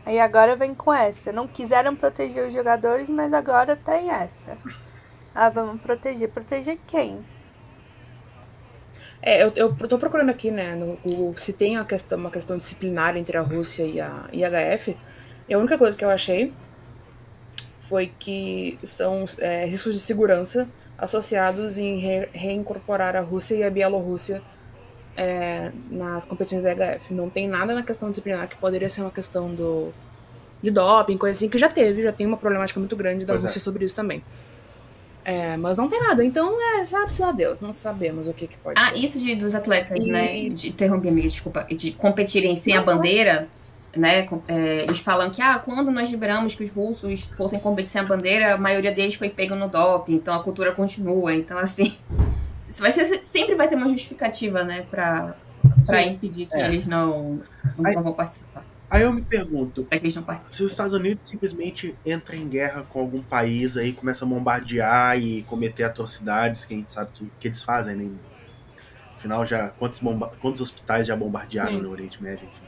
[0.05, 1.31] Aí agora vem com essa.
[1.31, 4.57] Não quiseram proteger os jogadores, mas agora tem essa.
[5.35, 6.29] Ah, vamos proteger.
[6.29, 7.19] Proteger quem?
[9.21, 12.57] É, eu, eu tô procurando aqui, né, no, o, se tem a questão, uma questão
[12.57, 14.95] disciplinar entre a Rússia e a IHF.
[15.49, 16.53] E a única coisa que eu achei
[17.81, 20.67] foi que são é, riscos de segurança
[20.97, 24.41] associados em re reincorporar a Rússia e a Bielorrússia
[25.17, 27.13] é, nas competições da HF.
[27.13, 29.93] Não tem nada na questão disciplinar que poderia ser uma questão do
[30.63, 33.43] de doping, coisa assim, que já teve, já tem uma problemática muito grande da pois
[33.43, 33.47] é.
[33.47, 33.61] Rússia é.
[33.61, 34.23] sobre isso também.
[35.25, 36.23] É, mas não tem nada.
[36.23, 38.93] Então, é, sabe-se lá Deus, não sabemos o que, que pode ah, ser.
[38.93, 40.49] Ah, isso de, dos atletas, né, e...
[40.49, 40.55] né?
[40.55, 41.63] De interromper, amiga, desculpa.
[41.63, 43.47] De competirem sem não, a bandeira,
[43.97, 44.27] né?
[44.47, 48.05] É, eles falam que, ah, quando nós liberamos que os russos fossem competir sem a
[48.05, 51.33] bandeira, a maioria deles foi pego no doping, então a cultura continua.
[51.33, 51.95] Então, assim,
[52.77, 55.33] vai ser, sempre vai ter uma justificativa, né, pra,
[55.87, 56.67] pra impedir que é.
[56.67, 57.41] eles não,
[57.75, 57.95] não Aí...
[57.95, 58.63] vão participar.
[58.89, 59.99] Aí eu me pergunto, é
[60.43, 65.19] se os Estados Unidos simplesmente entra em guerra com algum país aí, começa a bombardear
[65.19, 68.11] e cometer atrocidades que a gente sabe que, que eles fazem, né?
[69.15, 71.81] Afinal, já quantos, bomba quantos hospitais já bombardearam Sim.
[71.81, 72.63] no Oriente Médio, enfim.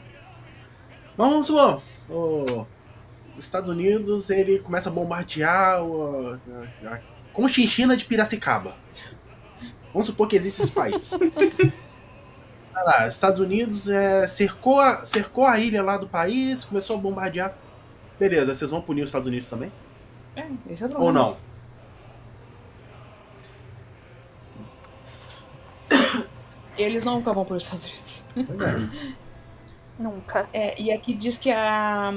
[1.16, 2.66] Mas vamos supor, o,
[3.36, 6.32] os Estados Unidos ele começa a bombardear o,
[6.84, 7.00] a, a,
[7.32, 8.76] como Chinchina de Piracicaba.
[9.92, 11.12] Vamos supor que existe esse país.
[12.82, 17.54] lá, Estados Unidos é, cercou, a, cercou a ilha lá do país, começou a bombardear.
[18.18, 19.72] Beleza, vocês vão punir os Estados Unidos também?
[20.36, 21.36] É, esse é o Ou não?
[26.76, 28.24] Eles nunca vão punir os Estados Unidos.
[28.34, 29.16] Pois é.
[29.98, 30.48] nunca.
[30.52, 32.14] É, e aqui diz que a,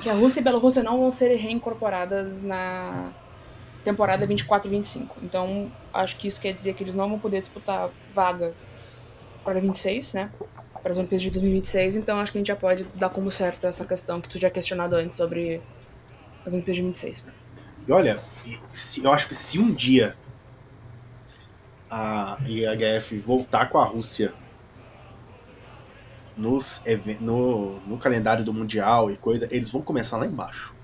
[0.00, 3.10] que a Rússia e a Bielorrússia não vão ser reincorporadas na
[3.84, 5.16] temporada 24 e 25.
[5.22, 8.54] Então, acho que isso quer dizer que eles não vão poder disputar vaga
[9.48, 10.30] para 26, né?
[10.82, 13.66] Para as Olimpíadas de 2026, então acho que a gente já pode dar como certo
[13.66, 15.62] essa questão que tu já questionado antes sobre
[16.44, 17.24] as Olimpíadas de 26.
[17.86, 18.20] E olha,
[19.02, 20.14] eu acho que se um dia
[21.90, 24.34] a IHF voltar com a Rússia
[26.36, 26.82] nos,
[27.18, 30.74] no, no calendário do Mundial e coisa, eles vão começar lá embaixo.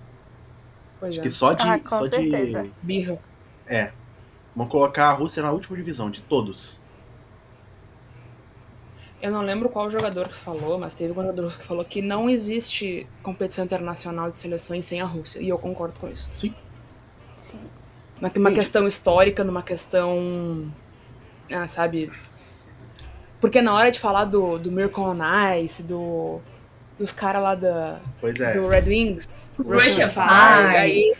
[0.99, 1.21] Pois é.
[1.21, 1.69] que só de.
[1.69, 2.63] Ah, só certeza.
[2.63, 2.73] de.
[2.83, 3.19] Birra.
[3.67, 3.93] É.
[4.57, 6.83] Vão colocar a Rússia na última divisão de todos.
[9.25, 12.29] Eu não lembro qual jogador que falou, mas teve um jogador que falou que não
[12.29, 15.41] existe competição internacional de seleções sem a Rússia.
[15.41, 16.29] E eu concordo com isso.
[16.35, 16.55] Sim.
[17.35, 17.59] Sim.
[18.37, 20.71] Uma, questão histórica, numa questão.
[21.51, 22.13] Ah, sabe?
[23.41, 25.17] Porque na hora de falar do, do Mirko on
[25.59, 26.43] Ice, do,
[26.99, 28.53] dos caras lá da, pois é.
[28.53, 31.15] do Red Wings, Russian Fire, aí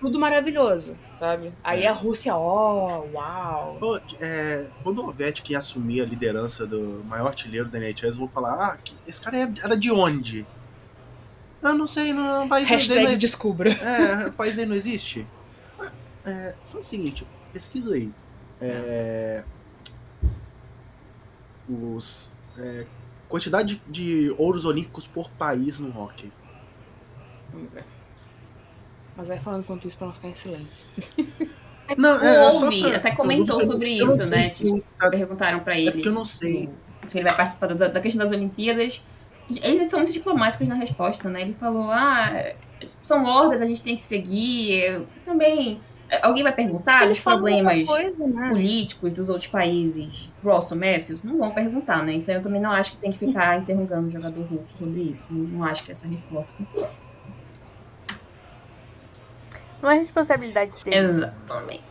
[0.00, 1.52] tudo maravilhoso sabe?
[1.62, 3.76] Aí a Rússia, ó, oh, uau.
[3.78, 8.54] Pô, é, quando o Ovechkin assumir a liderança do maior artilheiro da eles vão falar,
[8.54, 10.46] ah, esse cara é, era de onde?
[11.62, 13.16] Eu não sei, não, o país Hashtag dele...
[13.18, 13.70] descubra.
[13.70, 15.26] É, o país dele não existe.
[16.24, 18.10] É, foi o seguinte, pesquisa aí.
[18.58, 19.44] É,
[21.68, 22.86] os, é,
[23.28, 26.32] quantidade de, de ouros olímpicos por país no hockey.
[27.52, 27.84] Vamos ver.
[29.20, 30.86] Mas vai falando quanto isso pra não ficar em silêncio.
[31.98, 32.96] Não, é, ouvi, pra...
[32.96, 34.44] até comentou sobre isso, né?
[34.44, 35.10] Se tipo.
[35.10, 36.02] Perguntaram pra ele.
[36.02, 36.70] É eu não sei.
[37.06, 39.04] Se ele vai participar da, da questão das Olimpíadas.
[39.62, 41.42] Eles são muito diplomáticos na resposta, né?
[41.42, 42.52] Ele falou, ah,
[43.02, 45.06] são ordens, a gente tem que seguir.
[45.22, 45.80] Também.
[46.22, 48.48] Alguém vai perguntar dos problemas coisa, né?
[48.48, 51.24] políticos dos outros países pro Austin Matthews?
[51.24, 52.14] Não vão perguntar, né?
[52.14, 55.26] Então eu também não acho que tem que ficar interrogando o jogador russo sobre isso.
[55.28, 56.56] Não, não acho que é essa a resposta.
[59.82, 61.10] Não é responsabilidade deles.
[61.10, 61.90] Exatamente.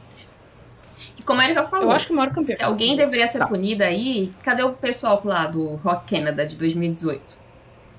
[1.17, 2.45] E como a Erika falou, eu acho que campeão.
[2.45, 3.47] se alguém deveria ser tá.
[3.47, 7.38] punido aí, cadê o pessoal lá do Rock Canada de 2018?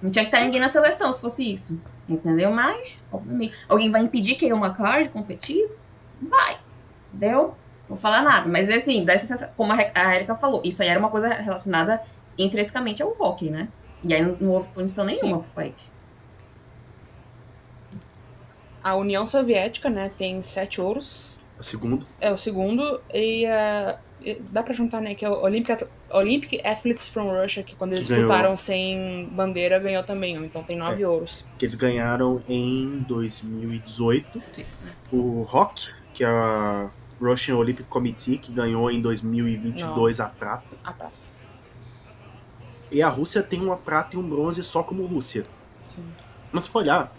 [0.03, 1.79] Não tinha que estar ninguém na seleção se fosse isso.
[2.09, 2.50] Entendeu?
[2.50, 5.70] Mas, obviamente, alguém vai impedir que uma card competir?
[6.20, 6.57] Vai.
[7.12, 7.55] Entendeu?
[7.88, 8.48] Não vou falar nada.
[8.48, 12.03] Mas assim, dá essa como a Erika falou, isso aí era uma coisa relacionada
[12.38, 13.68] intrinsecamente ao hockey, né?
[14.03, 15.42] E aí não, não houve punição nenhuma Sim.
[15.42, 15.90] pro país.
[18.82, 21.38] A União Soviética, né, tem sete ouros.
[21.58, 22.06] O segundo.
[22.20, 23.00] É o segundo.
[23.12, 23.98] E uh,
[24.50, 28.06] dá pra juntar, né, que é o Olympic, Olympic Athletes from Russia, que quando eles
[28.06, 28.56] que disputaram ganhou.
[28.56, 30.36] sem bandeira, ganhou também.
[30.36, 31.08] Então tem nove é.
[31.08, 31.44] ouros.
[31.58, 34.42] Que eles ganharam em 2018.
[34.66, 34.98] Isso.
[35.12, 36.90] O Rock, que é a
[37.20, 40.24] Russian Olympic Committee, que ganhou em 2022 Não.
[40.24, 40.76] a prata.
[40.82, 41.30] A prata.
[42.90, 45.44] E a Rússia tem uma prata e um bronze só como Rússia.
[45.94, 46.04] Sim.
[46.50, 47.14] Mas se for olhar,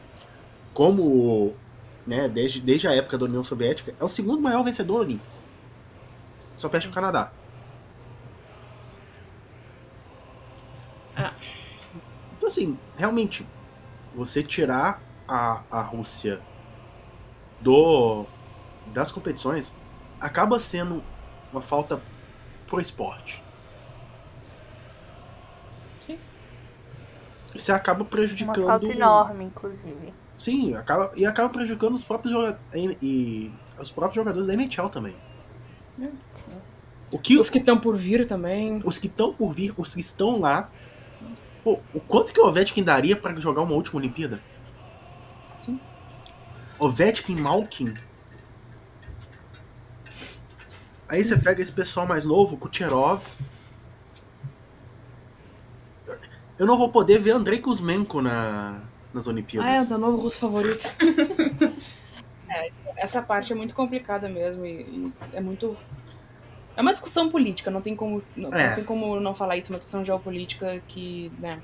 [0.74, 1.56] como
[2.06, 5.30] né, desde, desde a época da União Soviética, é o segundo maior vencedor olímpico.
[6.58, 7.32] Só perde o Canadá.
[11.16, 11.34] Ah.
[12.38, 13.46] Então, assim, realmente,
[14.16, 16.42] você tirar a, a Rússia
[17.60, 18.26] do
[18.88, 19.76] das competições
[20.20, 21.04] acaba sendo
[21.52, 22.02] uma falta
[22.68, 23.44] pro esporte.
[26.06, 26.20] Sim.
[27.54, 28.58] Você acaba prejudicando.
[28.58, 30.14] Uma falta enorme, inclusive.
[30.42, 32.34] Sim, acaba, e acaba prejudicando os próprios,
[32.74, 35.16] e, e os próprios jogadores da NHL também.
[36.02, 36.10] É.
[37.12, 38.82] O que, os que estão por vir também.
[38.84, 40.72] Os que estão por vir, os que estão lá.
[41.64, 44.42] Pô, o quanto que o Ovechkin daria para jogar uma última Olimpíada?
[45.60, 45.80] Sim.
[46.80, 47.94] Ovechkin Malkin.
[51.08, 53.28] Aí você pega esse pessoal mais novo, Kucherov.
[56.58, 58.82] Eu não vou poder ver Andrei Kuzmenko na,
[59.14, 59.70] nas Olimpíadas.
[59.70, 60.88] Ah, é, o meu novo russo favorito.
[62.50, 65.76] é, essa parte é muito complicada mesmo e, e, é muito.
[66.76, 68.70] É uma discussão política, não tem como não, é.
[68.70, 71.62] não, tem como não falar isso, é uma discussão geopolítica que, né?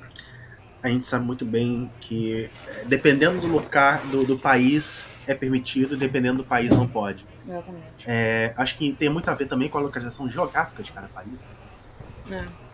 [0.84, 2.50] A gente sabe muito bem que
[2.86, 7.26] dependendo do lugar, do, do país é permitido, dependendo do país não pode.
[7.46, 8.06] Exatamente.
[8.06, 11.46] É, acho que tem muito a ver também com a localização geográfica de cada país.
[12.28, 12.46] Né?
[12.46, 12.67] É.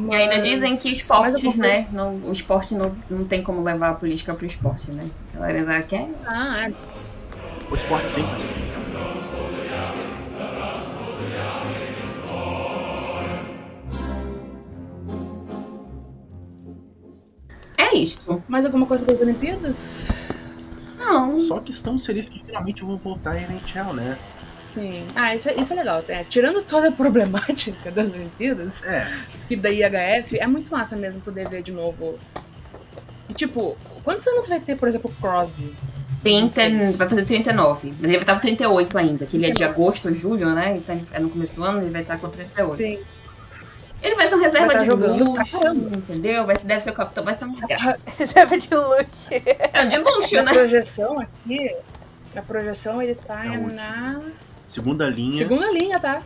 [0.00, 0.10] Mas...
[0.10, 1.86] E ainda dizem que esportes, né?
[1.92, 5.08] Não, o esporte não, não tem como levar a política pro esporte, né?
[5.34, 6.08] A galera quer.
[6.26, 6.72] Ah, é.
[7.70, 8.80] O esporte sempre vai ser político.
[17.76, 18.42] É isto.
[18.48, 20.10] Mais alguma coisa das Olimpíadas?
[20.98, 21.36] Não.
[21.36, 24.18] Só que estamos felizes que finalmente vão voltar a NHL, né?
[24.70, 25.04] Sim.
[25.16, 26.04] Ah, isso, é, isso é legal.
[26.06, 29.06] É, tirando toda a problemática das Olimpíadas é.
[29.50, 32.18] e da IHF, é muito massa mesmo poder ver de novo.
[33.28, 35.74] E, tipo, quantos anos vai ter, por exemplo, o Crosby?
[36.22, 37.94] 30, vai fazer 39.
[37.98, 40.76] Mas ele vai estar com 38 ainda, que ele é de agosto ou julho, né?
[40.76, 42.76] Então é no começo do ano, ele vai estar com 38.
[42.76, 43.02] Sim.
[44.02, 45.58] Ele vai ser um reserva de luxo,
[45.96, 46.46] entendeu?
[46.46, 47.98] Vai, deve ser o capitão, vai ser uma graça.
[48.16, 49.30] reserva de luxo.
[49.72, 50.50] É, de luxo, né?
[50.50, 51.76] A projeção aqui,
[52.34, 54.22] a projeção ele tá é na...
[54.70, 55.36] Segunda linha.
[55.36, 56.22] Segunda linha, tá?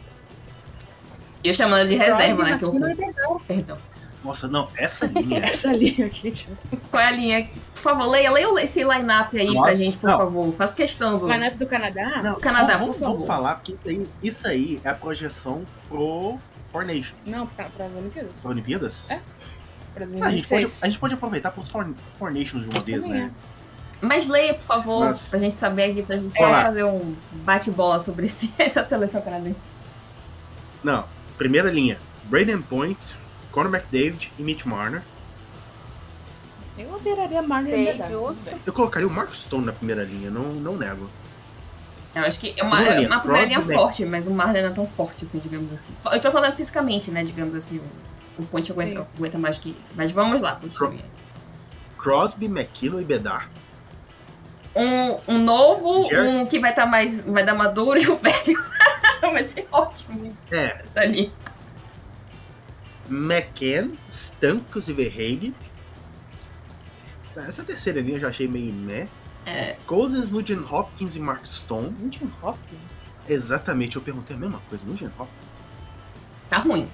[1.43, 2.59] E eu chamando de reserva, né?
[2.59, 3.41] Que eu...
[3.49, 3.79] Perdão.
[4.23, 5.41] Nossa, não, essa linha.
[5.45, 6.55] essa linha aqui, tipo.
[6.91, 7.51] Qual é a linha?
[7.73, 10.19] Por favor, leia, leia esse line-up aí Nossa, pra gente, por não.
[10.19, 10.53] favor.
[10.53, 11.27] Faz questão do.
[11.27, 12.23] Line-up do Canadá?
[12.23, 13.13] Não, Canadá, vamos, por favor.
[13.15, 16.39] Vamos falar, porque isso aí, isso aí é a projeção pro
[16.71, 17.15] Four Nations.
[17.27, 18.33] Não, pra, pra Olimpíadas.
[18.43, 19.11] Pra Olimpíadas?
[19.11, 19.21] É.
[19.95, 22.81] Pra ah, a, gente pode, a gente pode aproveitar pros Four, Four Nations de uma
[22.81, 23.31] vez, né?
[23.51, 23.54] É.
[24.01, 25.29] Mas leia, por favor, Mas...
[25.29, 29.59] pra gente saber aqui, pra gente só fazer um bate-bola sobre esse, essa seleção canadense.
[30.83, 31.05] Não,
[31.39, 33.17] primeira linha: Braden Point,
[33.51, 35.03] Conor McDavid e Mitch Marner.
[36.77, 37.97] Eu alteraria Marner
[38.67, 41.09] Eu colocaria o Mark Stone na primeira linha, não, não nego.
[42.15, 44.73] Eu acho que é uma, é uma primeira linha forte, mas o Marner não é
[44.73, 45.93] tão forte, assim, digamos assim.
[46.13, 47.81] Eu tô falando fisicamente, né, digamos assim.
[48.39, 49.77] O Point aguenta, aguenta mais que.
[49.95, 51.01] Mas vamos lá, continue.
[51.97, 53.49] Crosby, McKinnon e Bedar
[54.75, 57.21] um, um novo, Jer um que vai estar tá mais.
[57.23, 58.65] vai dar maduro e o velho.
[59.21, 60.37] vai ser ótimo.
[60.51, 60.83] É.
[60.95, 61.33] Ali.
[63.09, 65.55] McCann, Stamkos e Verheig.
[67.37, 69.09] Essa terceira linha eu já achei meio meh.
[69.47, 69.77] É.
[69.87, 71.91] Cousins, Nugent Hopkins e Mark Stone.
[71.91, 73.05] Nugent Hopkins?
[73.29, 74.85] Exatamente, eu perguntei a mesma coisa.
[74.87, 75.63] Nugent Hopkins.
[76.49, 76.89] Tá ruim.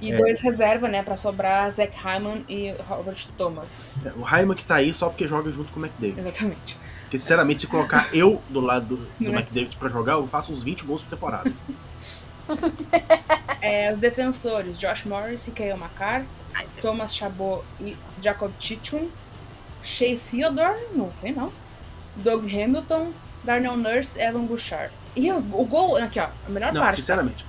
[0.00, 0.16] E é.
[0.16, 4.00] dois reserva, né, pra sobrar Zach Hyman e Robert Thomas.
[4.04, 6.20] É, o Hyman que tá aí só porque joga junto com o McDavid.
[6.20, 6.78] Exatamente.
[7.08, 9.38] Porque, sinceramente, se colocar eu do lado do, do é?
[9.38, 11.50] McDavid pra jogar, eu faço uns 20 gols por temporada.
[13.62, 16.26] é, os defensores, Josh Morris e Kale Makar,
[16.82, 19.08] Thomas Chabot e Jacob Chichum,
[19.82, 21.50] Shea Theodore, não sei não,
[22.16, 23.10] Doug Hamilton,
[23.42, 24.92] Darnell Nurse, Evan Bouchard.
[25.16, 26.96] E os, o gol, aqui ó, a melhor não, parte.
[26.96, 27.00] Tá?
[27.00, 27.46] Sinceramente?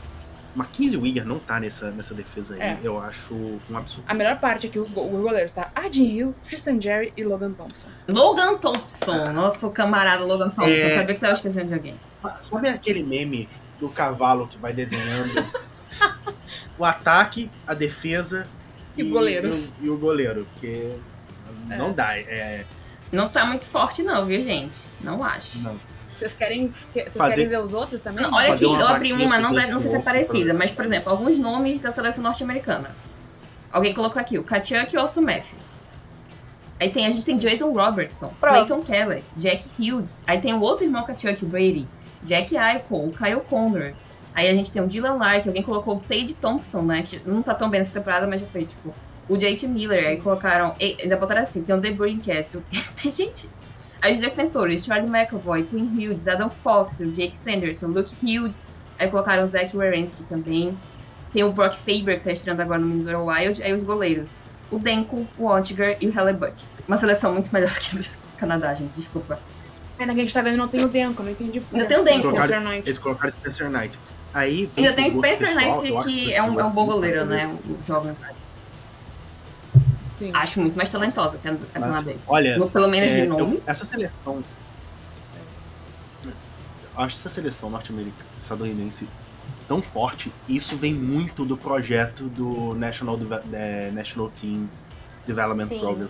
[0.60, 2.80] Mackenzie Wigger não tá nessa, nessa defesa aí, é.
[2.84, 4.06] eu acho um absurdo.
[4.10, 7.54] A melhor parte é que os, os goleiros tá Adin Hill, Tristan Jerry e Logan
[7.54, 7.88] Thompson.
[8.10, 10.90] Logan Thompson, nosso camarada Logan Thompson, é...
[10.90, 12.00] sabia que tava esquecendo de alguém.
[12.40, 13.48] Sabe aquele meme
[13.80, 15.32] do cavalo que vai desenhando
[16.78, 18.46] o ataque, a defesa
[18.98, 19.74] e, e, goleiros.
[19.80, 20.92] e, o, e o goleiro, porque
[21.70, 21.78] é.
[21.78, 22.18] não dá.
[22.18, 22.66] É...
[23.14, 24.82] Não tá muito forte não, viu gente?
[25.00, 25.58] Não acho.
[25.60, 25.80] Não.
[26.20, 27.36] Vocês querem, vocês fazer...
[27.36, 28.24] querem ver os outros também?
[28.24, 30.84] Não, olha aqui, eu abri uma, não, deve, não sei se é parecida, mas, por
[30.84, 32.94] exemplo, alguns nomes da seleção norte-americana.
[33.72, 35.80] Alguém colocou aqui, o Kachuk e o Austin Matthews.
[36.78, 40.24] Aí tem, a gente tem Jason Robertson, Clayton Keller, Jack Hughes.
[40.28, 41.88] Aí tem o outro irmão Kachuk, o Brady,
[42.24, 43.94] Jack Eichel, o Kyle Condor.
[44.34, 47.04] Aí a gente tem o Dylan Lark, alguém colocou o Tage Thompson, né?
[47.04, 48.94] Que não tá tão bem nessa temporada, mas já foi, tipo,
[49.28, 50.06] o JT Miller.
[50.06, 51.92] Aí colocaram, ainda botaram assim, tem o The
[52.26, 52.64] Castle.
[53.02, 53.50] tem gente
[54.02, 58.72] Aí os defensores, Charlie McAvoy, Quinn Hughes, Adam Fox, o Jake Sanderson, Luke Hughes.
[58.98, 60.78] Aí colocaram o Zach Wierenski também.
[61.34, 63.62] Tem o Brock Faber, que tá estreando agora no Minnesota Wild.
[63.62, 64.36] Aí os goleiros,
[64.72, 66.56] o Denko, o Ottinger e o Hellebuck.
[66.88, 68.06] Uma seleção muito melhor que do
[68.38, 69.40] Canadá, gente, desculpa.
[69.98, 71.62] Pena que a gente tá vendo não tem o Denko, não entendi.
[71.74, 72.30] Ainda tem o Denko.
[72.30, 72.88] Spencer Knight.
[72.88, 74.00] Eles colocaram Spencer Knight.
[74.34, 77.54] Aí Ainda tem o Spencer Knight, que, que é, um, é um bom goleiro, né?
[77.66, 78.16] O jovem.
[80.20, 80.32] Sim.
[80.34, 82.26] Acho muito mais talentosa que a, a canadense.
[82.28, 83.56] Olha, no, pelo menos é, de nome.
[83.56, 84.44] Eu, essa seleção.
[86.96, 89.08] Acho essa seleção norte-americana, estadunidense
[89.66, 90.34] tão forte.
[90.50, 93.18] Isso vem muito do projeto do National,
[93.54, 94.70] é, National Team
[95.26, 95.80] Development Sim.
[95.80, 96.10] Program.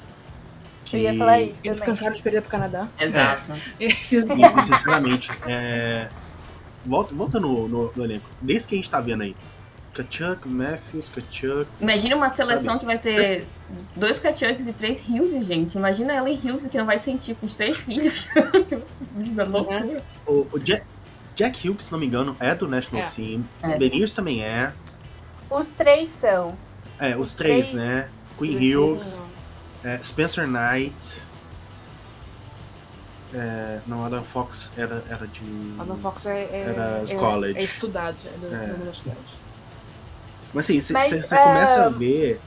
[0.85, 0.97] Que...
[0.97, 1.59] Eu ia falar isso.
[1.63, 2.87] Eles cansaram de perder pro Canadá.
[2.99, 3.51] Exato.
[3.51, 3.59] É.
[3.79, 6.09] E, sinceramente, é,
[6.83, 8.27] volta, volta no, no, no elenco.
[8.41, 9.35] Desse que a gente tá vendo aí.
[9.93, 11.67] Kachuk, Matthews, Kachuk.
[11.79, 12.79] Imagina uma seleção sabe?
[12.79, 13.47] que vai ter
[13.95, 15.75] dois Kachucks e três Hughes, gente.
[15.75, 18.27] Imagina ela em Hughes que não vai sentir com os três filhos.
[19.19, 20.03] Isso é loucura.
[20.25, 20.85] O, o Jack,
[21.35, 23.07] Jack Hughes, se não me engano, é do National é.
[23.07, 23.45] Team.
[23.61, 23.77] É.
[23.77, 24.73] Beniers também é.
[25.49, 26.57] Os três são.
[26.99, 28.09] É, os, os três, três, né?
[28.37, 29.21] Queen Hughes,
[29.83, 31.23] é, Spencer Knight.
[33.33, 35.75] É, não, Adam Fox era, era de.
[35.79, 37.59] Adam Fox é, é, era de college.
[37.59, 38.67] É, estudado, é do, é.
[38.67, 39.17] da universidade.
[40.53, 42.41] Mas assim, você uh, começa a ver.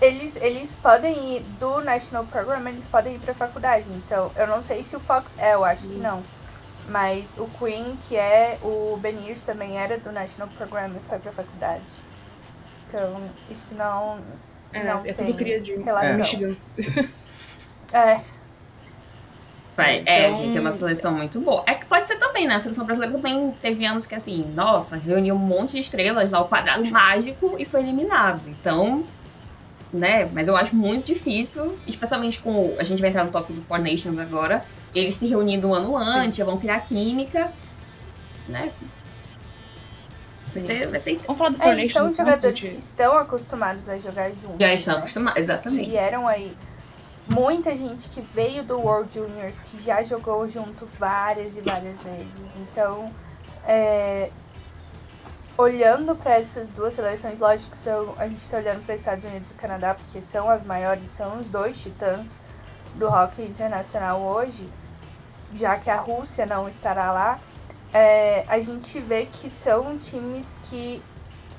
[0.00, 3.86] Eles, eles podem ir do National Program, eles podem ir pra faculdade.
[3.90, 6.22] Então, eu não sei se o Fox é, eu acho que não.
[6.88, 11.32] Mas o Queen, que é o Beniers, também era do National Program e foi pra
[11.32, 11.84] faculdade.
[12.86, 14.20] Então, isso não.
[14.72, 16.16] É, não é tudo cria de relação.
[16.16, 16.56] Michigan.
[17.92, 18.20] é.
[19.76, 20.14] Vai, então...
[20.14, 21.62] É, gente, é uma seleção muito boa.
[21.66, 22.54] É que pode ser também, né?
[22.54, 26.40] A seleção brasileira também teve anos que, assim, nossa, reuniu um monte de estrelas lá,
[26.40, 28.40] o quadrado mágico, e foi eliminado.
[28.46, 29.04] Então,
[29.92, 30.28] né?
[30.32, 32.74] Mas eu acho muito difícil, especialmente com.
[32.78, 34.64] A gente vai entrar no tópico do Four Nations agora.
[34.94, 36.44] Eles se reunindo um ano antes, Sim.
[36.44, 37.52] vão criar química,
[38.48, 38.72] né?
[40.52, 41.18] Vai ser...
[41.26, 41.92] Vamos falar do Four é, Nations.
[41.92, 44.56] São jogadores que estão acostumados a jogar juntos.
[44.58, 45.00] Já estão né?
[45.00, 45.90] acostumados, exatamente.
[45.90, 46.56] Vieram aí
[47.28, 52.56] muita gente que veio do World Juniors que já jogou junto várias e várias vezes.
[52.56, 53.10] Então,
[53.66, 54.30] é,
[55.58, 59.54] olhando para essas duas seleções, lógico, são, a gente está olhando para Estados Unidos e
[59.54, 62.40] Canadá porque são as maiores, são os dois titãs
[62.94, 64.68] do hockey internacional hoje,
[65.54, 67.40] já que a Rússia não estará lá.
[67.92, 71.02] É, a gente vê que são times que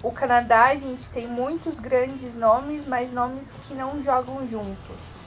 [0.03, 5.17] o Canadá a gente tem muitos grandes nomes, mas nomes que não jogam juntos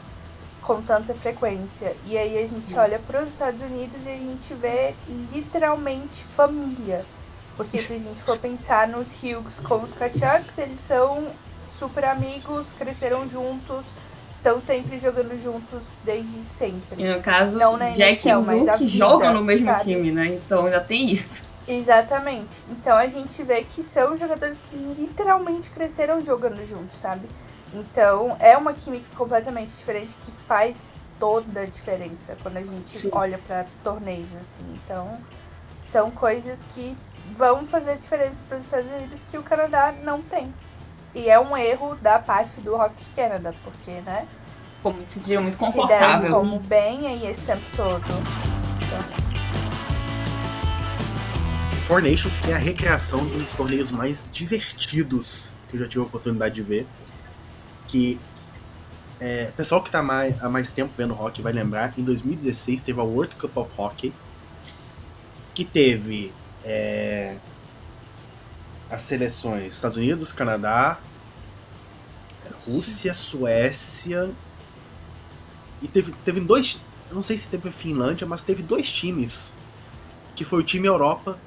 [0.63, 1.97] com tanta frequência.
[2.07, 4.95] E aí a gente olha para os Estados Unidos e a gente vê
[5.33, 7.05] literalmente família.
[7.65, 11.29] Porque se a gente for pensar nos Hughes com os Kachucks, eles são
[11.79, 13.85] super amigos, cresceram juntos,
[14.31, 17.03] estão sempre jogando juntos desde sempre.
[17.03, 19.85] E no caso, Não Jack NHL, e Luke jogam no mesmo sabe?
[19.85, 20.29] time, né?
[20.29, 21.45] Então já tem isso.
[21.69, 22.63] Exatamente.
[22.71, 27.29] Então a gente vê que são jogadores que literalmente cresceram jogando juntos, sabe?
[27.75, 30.79] Então, é uma química completamente diferente que faz
[31.19, 33.11] toda a diferença quando a gente Sim.
[33.13, 34.65] olha para torneios assim.
[34.83, 35.19] Então,
[35.85, 36.97] são coisas que
[37.37, 40.53] vão fazer diferença para os Estados Unidos que o Canadá não tem.
[41.15, 44.27] E é um erro da parte do Rock Canada, porque, né?
[44.83, 46.29] Como se seja muito confortável.
[46.29, 48.05] Se como bem aí esse tempo todo.
[48.07, 49.21] Então...
[51.87, 56.07] Four Nations que é a recreação dos torneios mais divertidos que eu já tive a
[56.07, 56.87] oportunidade de ver
[57.89, 58.21] que
[59.21, 63.01] é, pessoal que está mais, há mais tempo vendo hockey vai lembrar, em 2016 teve
[63.01, 64.15] a World Cup of Hockey,
[65.55, 66.33] que teve
[66.65, 67.37] é,
[68.91, 70.99] as seleções Estados Unidos, Canadá,
[72.67, 74.31] Rússia, Suécia
[75.83, 76.81] e teve, teve dois,
[77.11, 79.55] não sei se teve Finlândia, mas teve dois times,
[80.37, 81.39] que foi o time Europa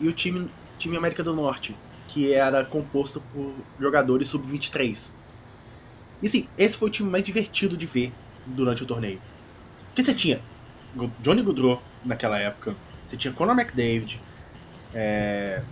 [0.00, 1.76] e o time, time América do Norte,
[2.06, 5.10] que era composto por jogadores sub-23.
[6.22, 8.12] E assim, esse foi o time mais divertido de ver
[8.46, 9.20] durante o torneio.
[9.88, 10.40] Porque você tinha
[11.20, 12.74] Johnny Goodrow naquela época,
[13.06, 14.20] você tinha Conor McDavid,
[14.94, 15.62] é...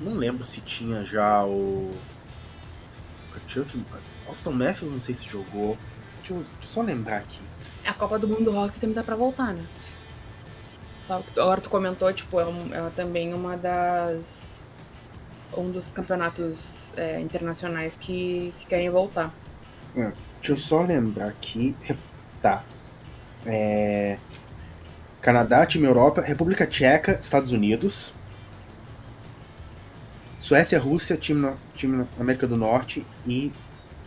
[0.00, 1.90] não lembro se tinha já o.
[4.26, 5.78] Austin Matthews, não sei se jogou.
[6.18, 7.40] Deixa eu, deixa eu só lembrar aqui.
[7.86, 9.64] A Copa do Mundo do Rock também tá pra voltar, né?
[11.08, 14.58] Agora tu comentou, tipo, é, um, é também uma das
[15.56, 19.32] um dos campeonatos é, internacionais que, que, querem voltar.
[19.96, 21.74] É, deixa eu só lembrar aqui.
[22.42, 22.62] Tá.
[23.44, 24.16] É,
[25.20, 28.12] Canadá, time Europa, República Tcheca, Estados Unidos.
[30.38, 33.52] Suécia, Rússia, time, time América do Norte e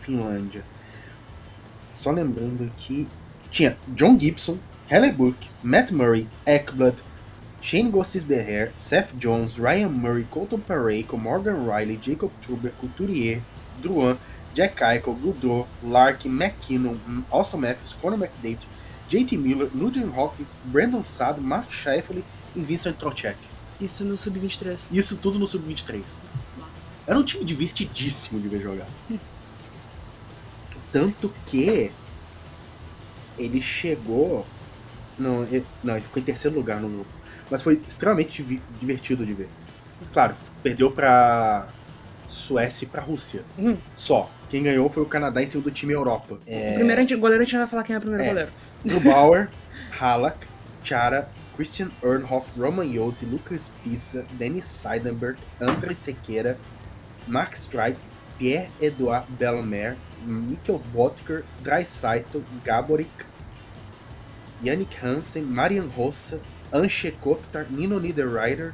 [0.00, 0.62] Finlândia.
[1.92, 3.06] Só lembrando aqui.
[3.50, 4.56] Tinha John Gibson,
[4.88, 6.96] Heller Book, Matt Murray, Ekblad,
[7.60, 13.42] Shane Gostisbehere, Seth Jones, Ryan Murray, Colton Parayko, Morgan Riley, Jacob Truber, Couturier,
[13.82, 14.18] Druan,
[14.54, 16.98] Jack Eichel, Goudreau, Lark, McKinnon,
[17.30, 18.58] Austin Matthews, Conor McDavid,
[19.12, 22.24] JT Miller, Nugent Hopkins, Brandon Saad, Mark Scheifele
[22.56, 23.38] e Vincent Trocek.
[23.80, 24.88] Isso no Sub-23.
[24.90, 26.02] Isso tudo no Sub-23.
[27.06, 28.86] Era um time divertidíssimo de ver jogar.
[30.90, 31.90] Tanto que
[33.38, 34.46] ele chegou.
[35.18, 38.42] Não, ele, não, ele ficou em terceiro lugar no grupo mas foi extremamente
[38.80, 39.48] divertido de ver.
[40.10, 41.68] Claro, perdeu pra
[42.26, 43.42] Suécia e pra Rússia.
[43.58, 43.76] Hum.
[43.94, 44.30] Só.
[44.48, 46.38] Quem ganhou foi o Canadá em cima do time Europa.
[46.46, 46.72] É...
[46.72, 48.28] O primeiro goleiro a gente vai falar quem é o primeiro é.
[48.28, 48.50] goleiro.
[48.84, 49.48] Grubauer,
[49.92, 50.46] Halak,
[50.82, 56.56] Chara, Christian Ernhoff, Roman Yossi, Lucas Pissa, Denis Seidenberg, André Sequeira,
[57.26, 57.98] Mark Strike,
[58.38, 63.26] Pierre-Edouard Belmer, Mikkel Botker, Dreisaito, Gaborik,
[64.62, 66.40] Yannick Hansen, Marian Rossa,
[66.72, 68.72] Anche Koptar, Nino Niederreiter,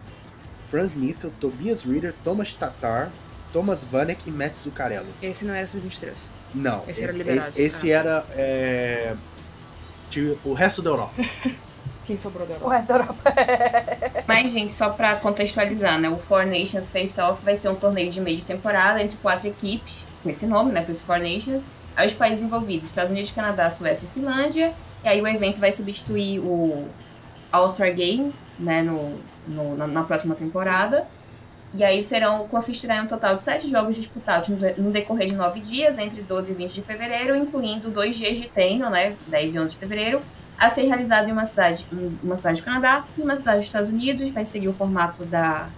[0.68, 3.10] Franz Nissel, Tobias Reader, Thomas Tatar,
[3.52, 5.06] Thomas Vanek e Matt Zuccarello.
[5.22, 6.12] Esse não era sub-23.
[6.54, 6.84] Não.
[6.86, 7.52] Esse era liberado.
[7.56, 7.98] Esse ah.
[7.98, 9.16] era é,
[10.44, 11.12] o resto da Europa.
[12.06, 12.66] Quem sobrou da Europa?
[12.66, 13.34] O resto da Europa.
[14.26, 16.08] Mas, gente, só pra contextualizar, né?
[16.08, 20.06] O Four Nations Face-Off vai ser um torneio de meio de temporada entre quatro equipes,
[20.22, 20.80] com esse nome, né?
[20.80, 21.66] Por isso Four Nations.
[21.94, 24.72] Aí os países envolvidos, Estados Unidos, Canadá, Suécia e Finlândia.
[25.04, 26.88] E aí o evento vai substituir o
[27.52, 28.82] All-Star Game, né?
[28.82, 31.06] No, no na, na, próxima temporada.
[31.74, 34.48] E aí serão, consistirá em um total de sete jogos disputados
[34.78, 38.48] no decorrer de nove dias, entre 12 e 20 de fevereiro, incluindo dois dias de
[38.48, 39.16] treino, né?
[39.26, 40.20] 10 e 11 de fevereiro,
[40.58, 41.86] a ser realizado em uma cidade,
[42.22, 44.30] uma cidade do Canadá e uma cidade dos Estados Unidos.
[44.30, 45.68] Vai seguir o formato da.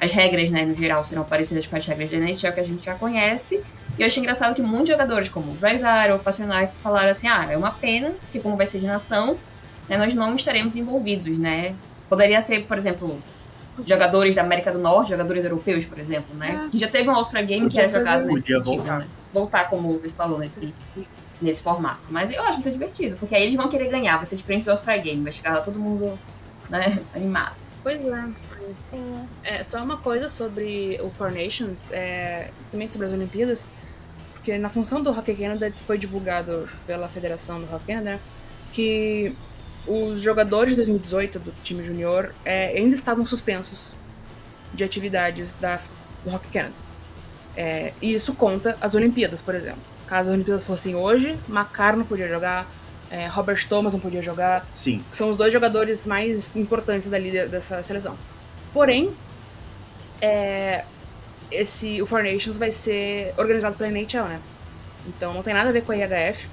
[0.00, 2.84] As regras, né, no geral, serão parecidas com as regras da NHL que a gente
[2.84, 3.62] já conhece.
[3.96, 7.28] E eu achei engraçado que muitos jogadores, como o Dryzar ou o Pasternak, falaram assim:
[7.28, 9.36] ah, é uma pena, que como vai ser de nação,
[9.88, 11.74] né, nós não estaremos envolvidos, né?
[12.08, 13.20] Poderia ser, por exemplo,
[13.86, 16.68] jogadores da América do Norte, jogadores europeus, por exemplo, né?
[16.72, 16.78] É.
[16.78, 18.98] Já teve um All-Star Game que era jogado nesse sentido, voltar.
[18.98, 19.06] né?
[19.32, 20.74] Voltar, como o Lucas falou, nesse,
[21.40, 22.08] nesse formato.
[22.10, 24.36] Mas eu acho que vai ser divertido, porque aí eles vão querer ganhar, vai ser
[24.36, 26.18] diferente do All-Star Game, vai chegar lá todo mundo
[26.68, 27.56] né, animado.
[27.82, 28.28] Pois é.
[28.90, 29.28] Sim.
[29.42, 33.68] É, só uma coisa sobre o Four Nations, é, também sobre as Olimpíadas,
[34.34, 38.20] porque na função do Hockey Canada foi divulgado pela Federação do Hockey Canada
[38.72, 39.34] que
[39.86, 43.94] os jogadores de 2018 do time junior é, ainda estavam suspensos
[44.72, 45.80] de atividades da,
[46.24, 46.74] do Hockey Canada.
[47.56, 49.80] É, e isso conta as Olimpíadas, por exemplo.
[50.06, 52.66] Caso as Olimpíadas fossem hoje, Macar não podia jogar,
[53.10, 54.66] é, Robert Thomas não podia jogar.
[54.74, 55.04] Sim.
[55.12, 58.16] São os dois jogadores mais importantes dali dessa seleção.
[58.72, 59.14] Porém,
[60.20, 60.84] é,
[61.50, 64.40] esse, o Four Nations vai ser organizado pela NHL, né?
[65.06, 66.48] Então não tem nada a ver com a IHF.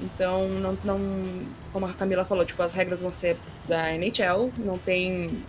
[0.00, 3.36] Então não, não como a Camila falou, tipo, as regras vão ser
[3.68, 5.42] da NHL, não tem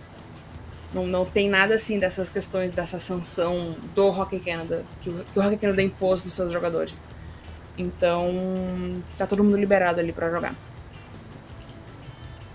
[0.92, 5.38] não, não tem nada assim dessas questões dessa sanção do Hockey Canada, que o, que
[5.38, 7.04] o Hockey Canada impôs nos seus jogadores.
[7.76, 8.32] Então,
[9.18, 10.54] tá todo mundo liberado ali para jogar.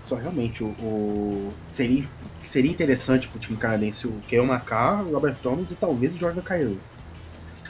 [0.06, 2.08] Só realmente o, o, seria
[2.42, 6.40] seria interessante pro time canadense o Kale McCarr, o Robert Thomas e talvez o Jordan
[6.40, 6.80] Cairo.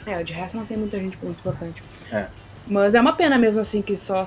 [0.05, 1.83] É, de resto não tem muita gente muito importante.
[2.11, 2.27] É.
[2.65, 4.25] Mas é uma pena mesmo assim que só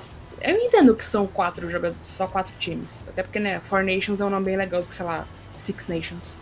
[0.51, 3.05] eu entendo que são quatro jogadores, só quatro times.
[3.09, 5.27] Até porque, né, Four Nations é um nome bem legal do que, sei lá,
[5.57, 6.35] Six Nations.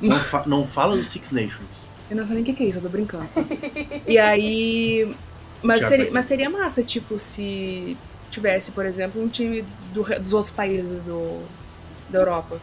[0.00, 1.88] Não, fa não fala do Six Nations.
[2.10, 3.26] Eu não sei nem o que, que é isso, eu tô brincando.
[4.06, 5.14] e aí
[5.64, 7.96] mas seria, mas seria massa, tipo, se
[8.30, 9.64] tivesse, por exemplo, um time
[9.94, 11.42] do, dos outros países do,
[12.10, 12.60] da Europa.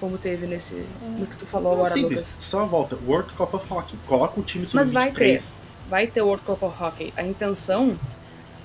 [0.00, 0.86] Como teve nesse.
[1.18, 2.20] no que tu falou agora, Simples.
[2.20, 2.36] Lucas.
[2.38, 2.98] Só volta.
[3.06, 3.98] World Cup of Hockey.
[4.06, 5.42] Coloca o time sub Mas vai ter.
[5.90, 7.12] Vai ter World Cup of Hockey.
[7.14, 7.98] A intenção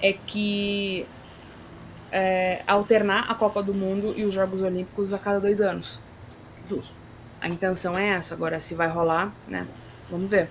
[0.10, 1.06] é que.
[2.12, 6.00] É, alternar a Copa do Mundo e os Jogos Olímpicos a cada dois anos.
[6.70, 6.94] Justo.
[7.42, 8.34] A intenção é essa.
[8.34, 9.68] Agora, se vai rolar, né?
[10.10, 10.50] Vamos ver.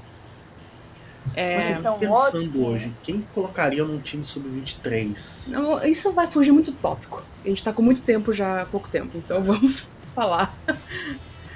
[1.35, 5.89] É, Mas então, pensando hoje, quem colocaria num time sub-23?
[5.89, 7.23] Isso vai fugir muito tópico.
[7.45, 10.55] A gente tá com muito tempo já, há pouco tempo, então vamos falar.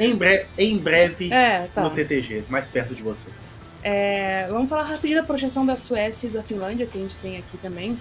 [0.01, 1.83] Em, bre em breve é, tá.
[1.83, 3.31] no TTG, mais perto de você.
[3.83, 7.37] É, vamos falar rapidinho da projeção da Suécia e da Finlândia, que a gente tem
[7.37, 8.01] aqui também,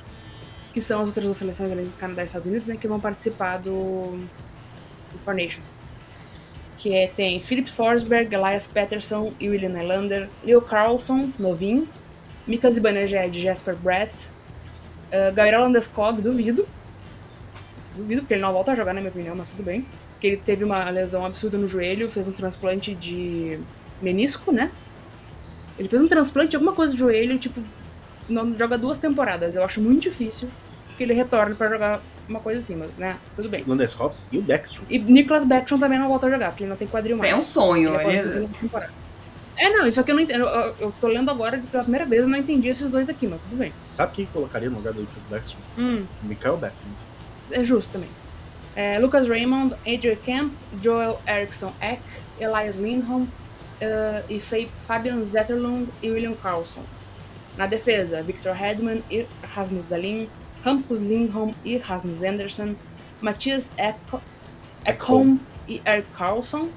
[0.74, 3.00] que são as outras duas seleções além do Canadá e Estados Unidos, né, que vão
[3.00, 4.18] participar do,
[5.12, 5.80] do Four Nations
[6.78, 11.88] que é, tem Philip Forsberg, Elias Pettersson e William Nylander, Leo Carlson, novinho,
[12.46, 14.30] Mika Zibanejad, Jasper Brett,
[15.08, 16.68] uh, Gabriel Landeskog, duvido,
[17.96, 20.38] duvido porque ele não volta a jogar na minha opinião, mas tudo bem, porque ele
[20.38, 23.60] teve uma lesão absurda no joelho, fez um transplante de
[24.02, 24.72] menisco, né?
[25.78, 27.62] Ele fez um transplante de alguma coisa do joelho, tipo,
[28.28, 29.56] não joga duas temporadas.
[29.56, 30.50] Eu acho muito difícil
[30.98, 33.18] que ele retorne para jogar uma coisa assim, mas, né?
[33.36, 33.64] Tudo bem.
[33.66, 34.86] Landeskog e o Backstrom.
[34.90, 37.32] E Nicholas Backstrom também não volta a jogar, porque ele não tem quadril mais.
[37.32, 38.48] É um sonho, ele
[39.60, 40.46] é, não, isso aqui eu não entendo.
[40.46, 43.42] Eu, eu tô lendo agora pela primeira vez eu não entendi esses dois aqui, mas
[43.42, 43.74] tudo bem.
[43.90, 45.62] Sabe quem colocaria no lugar do Nicholas Backstrom?
[45.80, 46.06] Hum.
[46.22, 46.92] Mikael Backstrom.
[47.52, 48.10] É justo também.
[48.76, 52.02] É, Lucas Raymond, Adrian Kemp, Joel Eriksson Eck,
[52.40, 53.26] Elias Lindholm
[53.82, 56.84] uh, e Fabian Zetterlund e William Carlson.
[57.58, 60.30] Na defesa, Victor Hedman e Rasmus Dahlin,
[60.66, 62.76] Hampus Lindholm e Rasmus Anderson,
[63.22, 63.72] Matthias
[64.86, 66.70] Ekholm e Eric Carlson,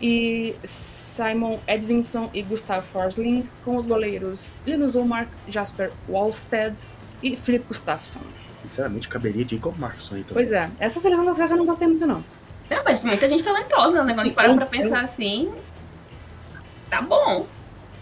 [0.00, 6.76] e Simon Edvinson e Gustav Forsling, com os goleiros Linus Ulmark, Jasper Wallstead
[7.22, 8.20] e Philip Gustafsson.
[8.58, 10.34] Sinceramente, caberia Jacob Markson aí também.
[10.34, 10.70] Pois é.
[10.78, 12.24] Essa seleção da Suécia eu não gostei muito, não.
[12.70, 14.14] Não, mas muita gente talentosa, né?
[14.14, 15.52] Quando parar pra pensar assim,
[16.90, 17.46] tá bom.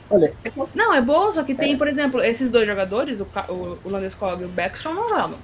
[0.08, 0.32] Olha,
[0.74, 4.40] Não, é bom, só que tem, por exemplo, esses dois jogadores, o, o, o Landeskog
[4.40, 5.38] e o Backstrom, não jogam.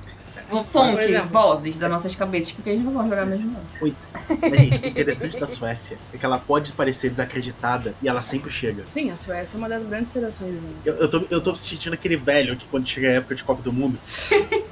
[0.65, 3.61] Fonte, vozes das nossas cabeças, porque eles não vão jogar mesmo, não.
[3.81, 3.97] Muito.
[4.29, 8.85] O interessante da Suécia é que ela pode parecer desacreditada e ela sempre chega.
[8.87, 10.55] Sim, a Suécia é uma das grandes seleções.
[10.55, 10.69] Né?
[10.85, 13.63] Eu, eu, tô, eu tô sentindo aquele velho que quando chega a época de Copa
[13.63, 13.99] do Mundo,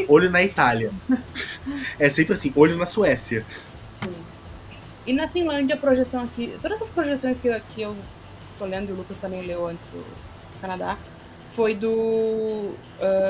[0.07, 0.91] olho na Itália.
[1.99, 3.45] É sempre assim, olho na Suécia.
[5.11, 6.57] E na Finlândia, a projeção aqui.
[6.63, 7.97] Todas essas projeções que, eu- que eu
[8.57, 10.05] tô lendo, e o Lucas também leu antes do
[10.61, 10.97] Canadá,
[11.51, 12.77] foi do uh,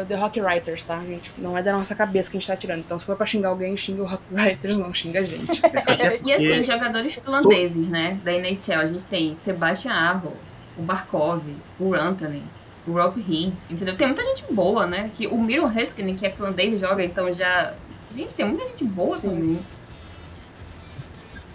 [0.07, 1.33] The Hockey Writers, tá, gente?
[1.39, 2.81] Não é da nossa cabeça que a gente tá tirando.
[2.81, 5.59] Então, se for pra xingar alguém, xinga o Hockey Writers, não xinga a gente.
[6.27, 8.19] E assim, jogadores finlandeses, né?
[8.23, 10.33] Da NHL, a gente tem Sebastian Aho,
[10.77, 11.43] o Barkov,
[11.79, 12.43] o Rantanen,
[12.87, 13.97] o Rob Hintz, entendeu?
[13.97, 15.11] Tem muita gente boa, né?
[15.17, 17.73] Que o Miro Heiskanen, que é finlandês, joga, então já...
[18.15, 19.31] Gente, tem muita gente boa Sim.
[19.31, 19.61] também.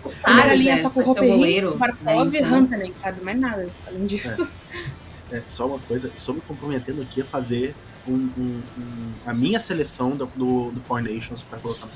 [0.06, 2.50] O Saros, linha é, só com o goleiro, Barkov né, e então.
[2.52, 3.24] Rantanen, sabe?
[3.24, 4.48] Mais nada, além disso.
[5.32, 7.76] É, só uma coisa, estou me comprometendo aqui a fazer
[8.08, 11.88] um- um- um- a minha seleção do, do, do Four Nations pra colocar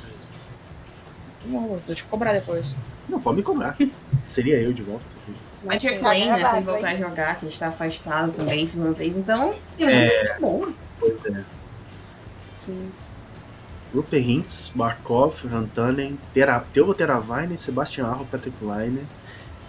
[1.45, 2.75] no vou te cobrar depois.
[3.07, 3.77] Não, pode me cobrar.
[4.27, 5.05] Seria eu de volta.
[5.65, 6.01] Patrick.
[6.01, 6.47] Lane, né?
[6.49, 9.17] Se ele voltar a jogar, que a gente tá afastado também, finlandês.
[9.17, 9.85] Então, É.
[9.85, 10.73] muita gente boa.
[10.99, 11.43] Pois é.
[12.53, 12.91] Sim.
[13.93, 16.17] Rupert Hintz, Barkov, Rantanen,
[16.73, 19.01] Teuvo Teravainen, Sebastian Aho, Patrick Laine,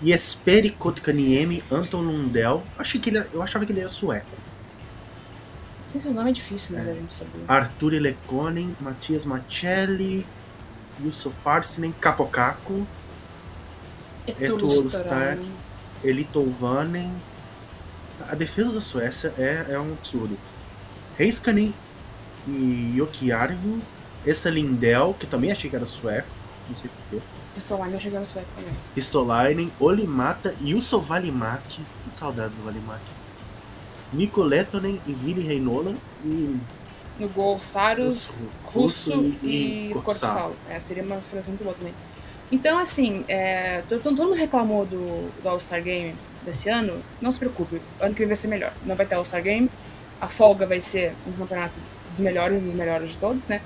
[0.03, 2.63] Jesperi Kotkaniemi, Anton Lundell.
[2.79, 4.27] Achei que ele, eu achava que ele era sueco.
[5.95, 6.97] Esses nomes é difícil, né,
[7.49, 7.53] É.
[7.53, 10.25] Arturi Lekonen, Matias Macelli,
[11.03, 12.87] Jusso Parsinen, Capocaco,
[14.27, 15.43] Etulo Stark.
[16.03, 17.13] Eli Tolvanen.
[18.29, 20.37] A defesa da Suécia é, é um absurdo.
[21.19, 21.75] Heiskanen
[22.47, 23.83] e Jokiarvi,
[24.27, 26.29] essa Lindell, que também achei que era sueco,
[26.69, 27.25] não sei porquê.
[27.55, 28.73] Pistolainen vai chegar no sueco também.
[28.95, 33.03] Pistolainen, Olimata, Jusso Valimaki, que saudades do Valimaki.
[34.13, 35.95] Nico Letonen e Vili Reinola
[36.25, 36.57] e
[37.19, 40.55] No gol, Saros, Russo Russo e- e, e Corpsal.
[40.69, 41.93] É, seria uma seleção muito boa também.
[42.51, 46.15] Então, assim, é, to- todo mundo reclamou do, do All-Star Game
[46.45, 47.01] desse ano.
[47.21, 48.73] Não se preocupe, ano que vem vai ser melhor.
[48.85, 49.71] Não vai ter All-Star Game.
[50.21, 51.75] A folga vai ser um campeonato
[52.11, 53.61] dos melhores dos melhores de todos, né?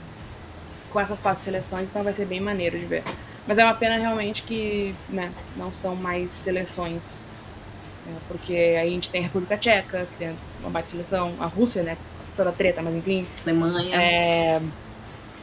[0.95, 3.03] Com essas quatro seleções, então vai ser bem maneiro de ver.
[3.49, 7.27] Mas é uma pena realmente que né, não são mais seleções.
[8.07, 11.47] né, porque aí a gente tem a República Tcheca, que tem uma baita seleção, a
[11.47, 11.99] Rússia, né?
[12.37, 13.27] Toda treta, mas enfim.
[13.45, 14.01] Alemanha.
[14.01, 14.61] É,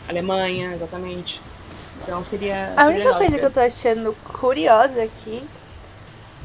[0.08, 1.42] Alemanha, exatamente.
[2.02, 2.74] Então seria.
[2.78, 5.44] A seria única coisa que eu tô achando curiosa aqui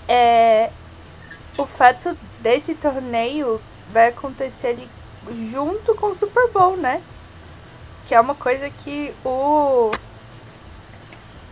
[0.08, 0.68] é
[1.56, 3.60] o fato desse torneio
[3.92, 4.88] vai acontecer ali
[5.48, 7.00] junto com o Super Bowl, né?
[8.06, 9.90] Que é uma coisa que o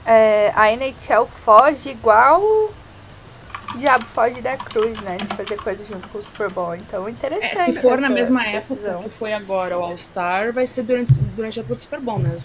[0.07, 5.17] é, a NHL foge igual o diabo foge da cruz, né?
[5.17, 6.75] De fazer coisa junto com o Super Bowl.
[6.77, 7.59] Então, interessante.
[7.59, 9.01] É, se for na mesma decisão.
[9.01, 12.19] época que foi agora o All-Star, vai ser durante, durante a época do Super Bowl
[12.19, 12.43] mesmo.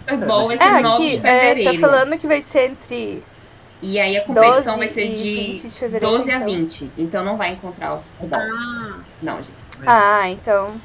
[0.00, 1.80] Super Bowl vai ser É, 9 de aqui, é, fevereiro.
[1.80, 3.24] tá falando que vai ser entre
[3.82, 6.46] E aí a competição 12 vai ser de 20 de fevereiro, 12 a então.
[6.46, 6.90] 20.
[6.98, 8.40] Então não vai encontrar o Super Bowl.
[8.40, 9.50] Ah, Não, gente.
[9.86, 10.80] Ah, então.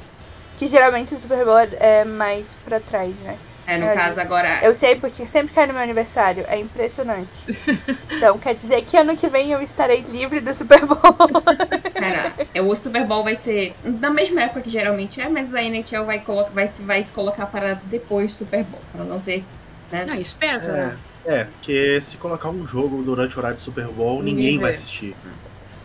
[0.60, 3.38] Que geralmente o Super Bowl é mais pra trás, né?
[3.66, 4.60] É, no É, caso agora.
[4.62, 6.44] Eu sei porque sempre cai no meu aniversário.
[6.48, 7.30] É impressionante.
[8.14, 10.98] então quer dizer que ano que vem eu estarei livre do Super Bowl.
[11.94, 15.62] Cara, é, o Super Bowl vai ser na mesma época que geralmente é, mas a
[15.62, 19.18] NHL vai, colocar, vai, se- vai se colocar para depois do Super Bowl, para não
[19.18, 19.42] ter.
[19.90, 20.04] Né?
[20.04, 20.98] não, esperta, né?
[21.24, 24.58] É, é, porque se colocar um jogo durante o horário do Super Bowl, Ninguém ninguém
[24.58, 25.16] vai assistir.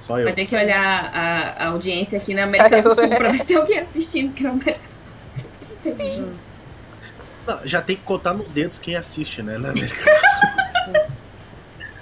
[0.06, 0.26] Só eu.
[0.26, 3.46] Vai ter que olhar a, a audiência aqui na América do Sul pra ver se
[3.46, 4.80] tem alguém assistindo que na América
[7.48, 9.58] Não, já tem que contar nos dedos quem assiste, né?
[9.58, 11.16] Na América do Sul.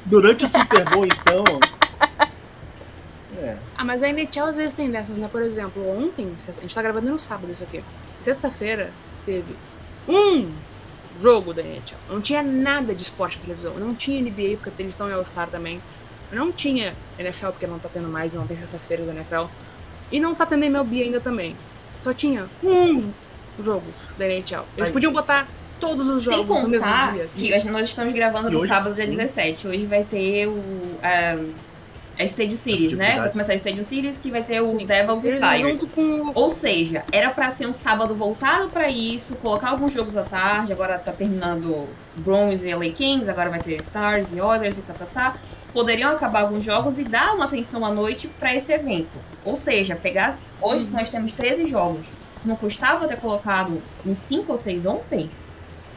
[0.06, 1.44] Durante o Super Bowl, então.
[3.42, 3.58] É.
[3.78, 5.30] Ah, mas a NHL às vezes tem dessas, né?
[5.32, 7.82] Por exemplo, ontem, a gente tá gravando no sábado isso aqui.
[8.18, 8.92] Sexta-feira
[9.26, 9.56] teve
[10.08, 10.52] um
[11.22, 11.98] jogo da NHL.
[12.10, 13.74] Não tinha nada de esporte na televisão.
[13.76, 15.82] Não tinha NBA, porque eles estão em All-Star também.
[16.34, 19.46] Não tinha NFL, porque não tá tendo mais, não tem sextas-feiras da NFL.
[20.12, 21.56] E não tá tendo MLB ainda também.
[22.02, 23.12] Só tinha um
[23.64, 23.86] jogo
[24.18, 24.66] da NHL.
[24.78, 25.48] Eles Aí- podiam botar
[25.80, 27.60] todos os Sem jogos no mesmo contar dia.
[27.60, 29.10] que nós estamos gravando no hoje- sábado, dia Hum.
[29.10, 29.68] 17.
[29.68, 30.62] Hoje vai ter o.
[31.02, 31.64] A,
[32.20, 33.18] a Stadium Series, né?
[33.20, 35.80] Vai começar a Stadium Series que vai ter o Sim, Devils e Flyers.
[35.80, 40.16] Junto com Ou seja, era pra ser um sábado voltado pra isso, colocar alguns jogos
[40.16, 44.78] à tarde, agora tá terminando Bruins e LA Kings, agora vai ter Stars e Oilers
[44.78, 45.34] e tá, tá, tá.
[45.74, 49.18] Poderiam acabar alguns jogos e dar uma atenção à noite pra esse evento.
[49.44, 50.38] Ou seja, pegar.
[50.62, 52.06] Hoje nós temos 13 jogos.
[52.46, 55.30] não custava ter colocado uns 5 ou 6 ontem?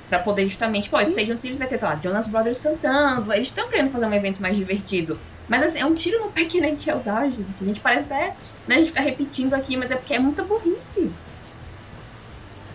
[0.08, 3.32] Pra poder justamente, pô, Stadium Series vai ter, sei lá, Jonas Brothers cantando.
[3.32, 5.18] Eles estão querendo fazer um evento mais divertido.
[5.48, 7.62] Mas assim, é um tiro no pé que a gente dá, gente.
[7.62, 8.34] A gente parece até.
[8.66, 11.12] Né, a gente fica repetindo aqui, mas é porque é muita burrice.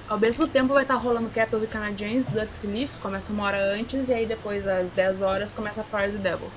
[0.07, 3.43] Ao mesmo tempo vai estar tá rolando Capitals e Canadiens, Ducks e Leafs, começa uma
[3.45, 6.51] hora antes, e aí depois às 10 horas começa Fires e Devils.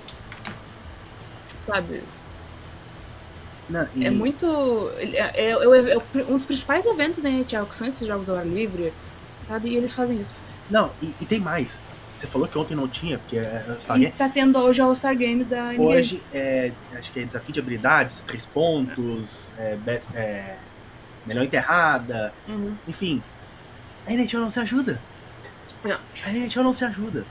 [1.66, 2.02] Sabe?
[3.68, 4.06] Não, e...
[4.06, 4.90] É muito.
[4.98, 8.36] É, é, é, é, um dos principais eventos da NHL, que são esses jogos ao
[8.36, 8.92] ar livre,
[9.48, 9.70] sabe?
[9.70, 10.34] E eles fazem isso.
[10.70, 11.80] Não, e, e tem mais.
[12.14, 14.12] Você falou que ontem não tinha, porque é All-Star Game.
[14.12, 15.82] E tá tendo hoje o All-Star Game da NBA.
[15.82, 20.56] Hoje é, acho que é desafio de habilidades, três pontos, é, best, é,
[21.26, 22.74] melhor enterrada, uhum.
[22.86, 23.22] enfim.
[24.06, 25.00] A NHL não se ajuda.
[25.82, 25.98] Não.
[26.24, 27.26] A NHL não se ajuda.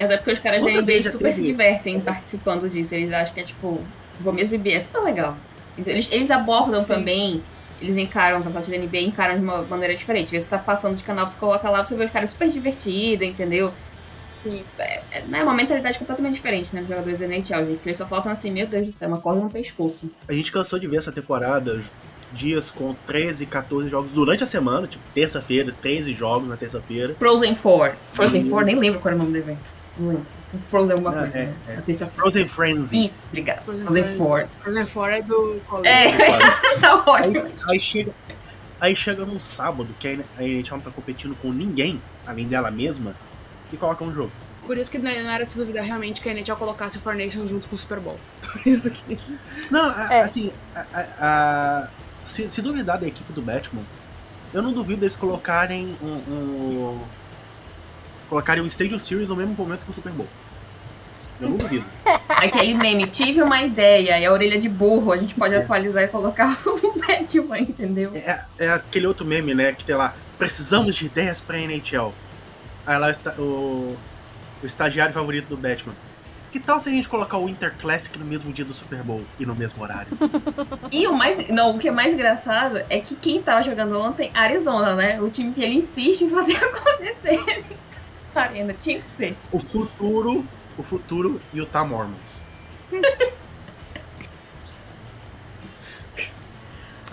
[0.00, 2.94] É até porque os caras da NBA super se divertem participando disso.
[2.94, 3.80] Eles acham que é tipo,
[4.18, 5.36] vou me exibir, é super legal.
[5.76, 6.88] Eles, eles abordam Sim.
[6.88, 7.42] também
[7.80, 10.38] eles encaram os atletas da NBA encaram de uma maneira diferente.
[10.38, 13.72] Você tá passando de canal, você coloca lá, você vê os caras super divertido, entendeu?
[14.42, 14.62] Sim.
[14.78, 17.80] É, é, é uma mentalidade completamente diferente, né, dos jogadores da NHL, gente.
[17.84, 20.10] Eles só faltam assim, meu Deus do céu, uma corda no pescoço.
[20.28, 21.80] A gente cansou de ver essa temporada
[22.32, 27.14] dias com 13, 14 jogos durante a semana, tipo, terça-feira, 13 jogos na terça-feira.
[27.18, 27.92] Frozen Four.
[28.12, 29.79] Frozen Four, nem lembro qual era o nome do evento.
[29.98, 30.26] Lembro.
[30.58, 31.38] Frozen alguma coisa.
[31.38, 31.82] É, é.
[31.88, 32.06] é.
[32.06, 33.04] Frozen Frenzy.
[33.04, 33.64] Isso, obrigado.
[33.64, 34.48] Frozen, Frozen Four.
[34.62, 36.06] Frozen Four é do É,
[36.80, 37.40] tá ótimo.
[37.40, 38.12] Aí, aí, chega,
[38.80, 43.14] aí chega num sábado que a NHL não tá competindo com ninguém, além dela mesma,
[43.72, 44.32] e coloca um jogo.
[44.66, 47.14] Por isso que não era de se duvidar realmente que a NHL colocasse o Four
[47.14, 48.18] Nations junto com o Super Bowl.
[48.42, 49.18] Por isso aqui.
[49.70, 50.22] Não, é.
[50.22, 51.88] assim, a, a, a,
[52.26, 53.82] se, se, duvidar da equipe do Batman,
[54.52, 57.00] eu não duvido eles colocarem um, um
[58.30, 60.28] colocarem o Stadium Series no mesmo momento que o Super Bowl.
[61.40, 61.84] Eu não duvido.
[62.28, 65.58] Aquele meme, tive uma ideia e a orelha de burro, a gente pode é.
[65.58, 68.12] atualizar e colocar o Batman, entendeu?
[68.14, 72.14] É, é, aquele outro meme, né, que tem lá, precisamos de ideias pra NHL.
[72.86, 73.96] Aí lá está o,
[74.62, 75.94] o estagiário favorito do Batman.
[76.52, 79.22] Que tal se a gente colocar o Winter Classic no mesmo dia do Super Bowl
[79.38, 80.08] e no mesmo horário?
[80.90, 81.48] e o mais.
[81.48, 85.20] Não, o que é mais engraçado é que quem tava jogando ontem, Arizona, né?
[85.20, 87.64] O time que ele insiste em fazer acontecer.
[88.36, 89.36] Arena, tinha que ser.
[89.50, 90.44] O futuro,
[90.78, 92.42] o futuro e o Tá Mormons.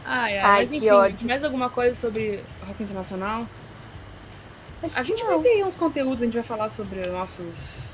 [0.06, 1.28] ai, ai, ai mas enfim, ódio.
[1.28, 3.46] mais alguma coisa sobre rock internacional?
[4.82, 7.88] Acho a gente vai ter uns conteúdos, a gente vai falar sobre nossos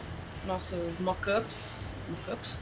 [0.45, 1.93] nossos mock-ups.
[2.09, 2.59] Mock-ups?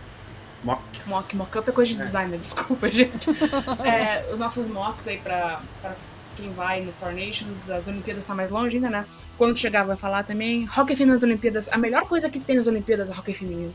[0.64, 1.08] Mocks.
[1.08, 2.04] Mock, mock-up é coisa de é.
[2.04, 3.30] designer, desculpa, gente.
[3.84, 5.96] é, os nossos mocks aí pra, pra
[6.36, 9.06] quem vai no Four Nations, as Olimpíadas tá mais longe ainda, né?
[9.38, 10.66] Quando chegar vai falar também.
[10.66, 13.74] Hockey feminino nas Olimpíadas, a melhor coisa que tem nas Olimpíadas é hockey feminino.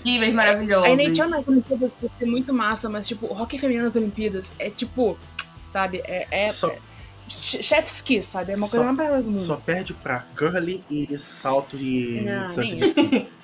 [0.00, 0.88] Incríveis, maravilhosos.
[0.88, 4.54] A NHL nas Olimpíadas vai ser muito massa, mas tipo, o hockey feminino nas Olimpíadas
[4.58, 5.18] é tipo,
[5.66, 6.68] sabe, é, é, Só...
[6.68, 6.78] é
[7.28, 8.52] chef's kiss, sabe?
[8.52, 9.40] É uma coisa mais maravilhosa do mundo.
[9.40, 13.28] Só perde pra curly e salto de Não, nem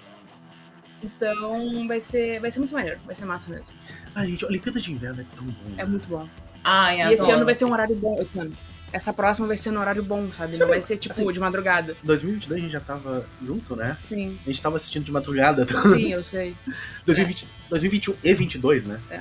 [1.02, 3.74] Então vai ser, vai ser muito maneiro, vai ser massa mesmo.
[4.14, 5.74] Ai, gente, a Olimpíada de Inverno é tão bom.
[5.76, 6.26] É muito bom.
[6.64, 8.52] Ai, e esse ano vai ser um horário bom, esse ano.
[8.92, 10.56] Essa próxima vai ser no horário bom, sabe?
[10.56, 11.96] Não vai ser tipo assim, de madrugada.
[12.04, 13.96] 2022 a gente já tava junto, né?
[13.98, 14.38] Sim.
[14.46, 15.66] A gente tava assistindo de madrugada.
[15.82, 16.56] Sim, eu sei.
[17.04, 17.48] 2020, é.
[17.70, 19.00] 2021 e 22, né?
[19.10, 19.20] É.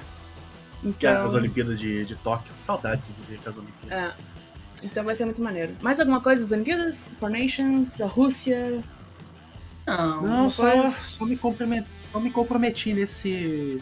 [0.84, 0.94] Então...
[1.00, 2.54] Que é as Olimpíadas de, de Tóquio.
[2.58, 4.12] Saudades, inclusive, das Olimpíadas.
[4.12, 4.34] É.
[4.84, 5.74] Então vai ser muito maneiro.
[5.82, 7.10] Mais alguma coisa das Olimpíadas?
[7.18, 7.98] Four Nations?
[7.98, 8.84] Da Rússia?
[9.88, 13.82] Não, não só, só, me comprometi, só me comprometi nesse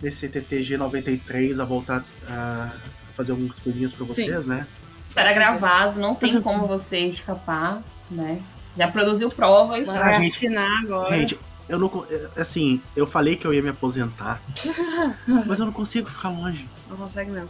[0.00, 2.70] desse TTG 93 a voltar a
[3.14, 4.50] fazer algumas coisinhas pra vocês, Sim.
[4.50, 4.66] né?
[5.08, 8.40] Estará gravado, não tem como você escapar, né?
[8.76, 9.86] Já produziu provas.
[9.86, 11.16] Vai ah, assinar agora.
[11.16, 11.38] Gente,
[11.68, 12.06] eu não.
[12.36, 14.40] Assim, eu falei que eu ia me aposentar.
[15.46, 16.68] mas eu não consigo ficar longe.
[16.88, 17.46] Não consegue, não.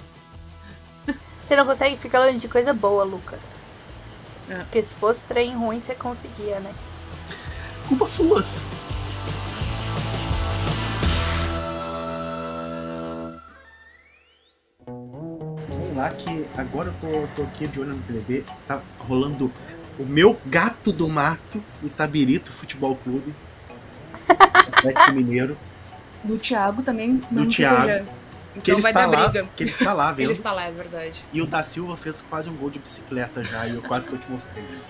[1.47, 3.41] Você não consegue ficar longe de coisa boa, Lucas.
[4.49, 4.57] É.
[4.57, 6.73] Porque se fosse trem ruim, você conseguia, né?
[7.89, 8.63] Culpa suas.
[16.01, 19.53] Lá que agora eu tô, tô aqui de olho no TV, tá rolando
[19.99, 23.35] o meu gato do mato, o Tabirito Futebol Clube.
[24.29, 25.57] Atlético Mineiro.
[26.25, 27.23] Do Thiago também.
[27.31, 28.07] Do Thiago.
[28.53, 29.49] Então que ele vai está dar lá, briga.
[29.55, 30.27] Que ele está lá, vendo?
[30.27, 31.25] ele está lá, é verdade.
[31.33, 34.15] E o da Silva fez quase um gol de bicicleta já, e eu quase que
[34.15, 34.89] eu te mostrei isso.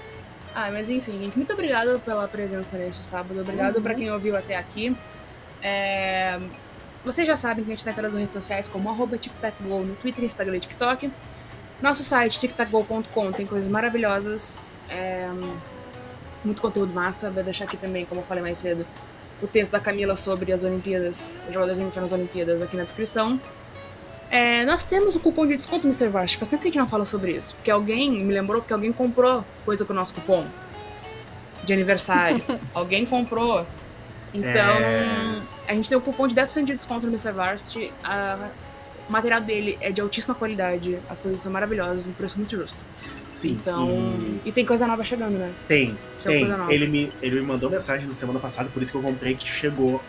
[0.55, 3.41] Ah, mas enfim, gente, muito obrigado pela presença neste sábado.
[3.41, 3.83] Obrigado uhum.
[3.83, 4.97] para quem ouviu até aqui.
[5.63, 6.41] É...
[7.05, 9.80] Vocês já sabem que a gente está em todas as redes sociais como arroba TicTacGo
[9.84, 11.11] no Twitter, Instagram e TikTok.
[11.80, 14.66] Nosso site, tictacgo.com, tem coisas maravilhosas.
[14.88, 15.28] É...
[16.44, 17.30] Muito conteúdo massa.
[17.30, 18.86] Vou deixar aqui também, como eu falei mais cedo,
[19.42, 23.40] o texto da Camila sobre as Olimpíadas, os jogadores entrando nas Olimpíadas aqui na descrição.
[24.30, 26.09] É, nós temos o cupom de desconto Mr.
[26.09, 26.34] Vash.
[26.34, 27.55] Faz tempo que a gente não fala sobre isso.
[27.57, 30.46] Porque alguém me lembrou que alguém comprou coisa com o nosso cupom
[31.64, 32.42] de aniversário.
[32.72, 33.66] alguém comprou.
[34.33, 35.43] Então, é...
[35.68, 37.33] a gente tem o cupom de 10% de desconto no Mr.
[37.33, 37.93] Varsity.
[39.09, 42.78] O material dele é de altíssima qualidade, as coisas são maravilhosas, um preço muito justo.
[43.31, 43.59] Sim.
[43.61, 43.89] Então.
[44.45, 45.53] E, e tem coisa nova chegando, né?
[45.66, 46.47] Tem, tem.
[46.68, 49.49] Ele me, ele me mandou mensagem na semana passada, por isso que eu comprei que
[49.49, 50.01] chegou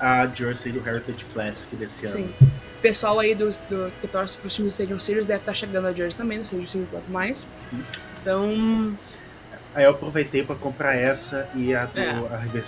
[0.00, 2.16] a Jersey do Heritage Classic desse ano.
[2.16, 2.34] Sim.
[2.40, 5.56] O pessoal aí do, do que torce pro time do Stadium Series deve estar tá
[5.56, 7.46] chegando a Jersey também, no Stadium Series logo mais.
[7.72, 7.82] Hum.
[8.20, 8.98] Então.
[9.74, 12.14] Aí eu aproveitei pra comprar essa e a, do, é.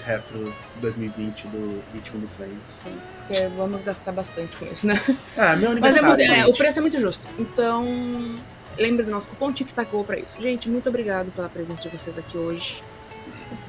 [0.06, 2.58] Retro 2020 do Ritmo do Flames.
[2.64, 2.96] Sim,
[3.26, 4.94] porque vamos gastar bastante com isso, né?
[5.36, 6.08] Ah, meu aniversário.
[6.08, 7.26] Mas é, é, o preço é muito justo.
[7.38, 7.84] Então,
[8.78, 10.40] lembre do nosso cupom TicTacGo pra isso.
[10.40, 12.82] Gente, muito obrigado pela presença de vocês aqui hoje.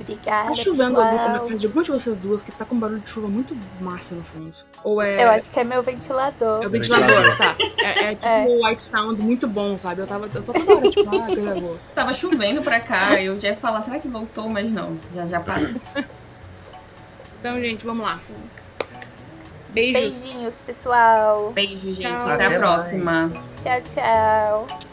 [0.04, 0.50] Obrigada.
[0.50, 3.00] Tá chovendo algum, na casa de alguma de vocês duas que tá com um barulho
[3.00, 4.54] de chuva muito massa no fundo.
[4.84, 5.24] Ou é.
[5.24, 6.64] Eu acho que é meu ventilador.
[6.64, 7.56] É o ventilador, tá.
[7.80, 8.46] É, é tipo é.
[8.48, 10.02] um white sound muito bom, sabe?
[10.02, 10.30] Eu tava.
[10.34, 11.78] Eu tô toda hora, tipo, ah, coisa boa.
[11.96, 14.50] Tava chovendo pra cá, eu já ia falar, será que voltou?
[14.50, 15.70] Mas não, já já parou.
[17.40, 18.20] então, gente, vamos lá.
[19.70, 20.02] Beijos.
[20.02, 21.52] Beijinhos, pessoal.
[21.52, 22.02] Beijo, gente.
[22.02, 22.30] Tchau.
[22.30, 23.30] Até, Até a próxima.
[23.64, 24.93] Tchau, tchau.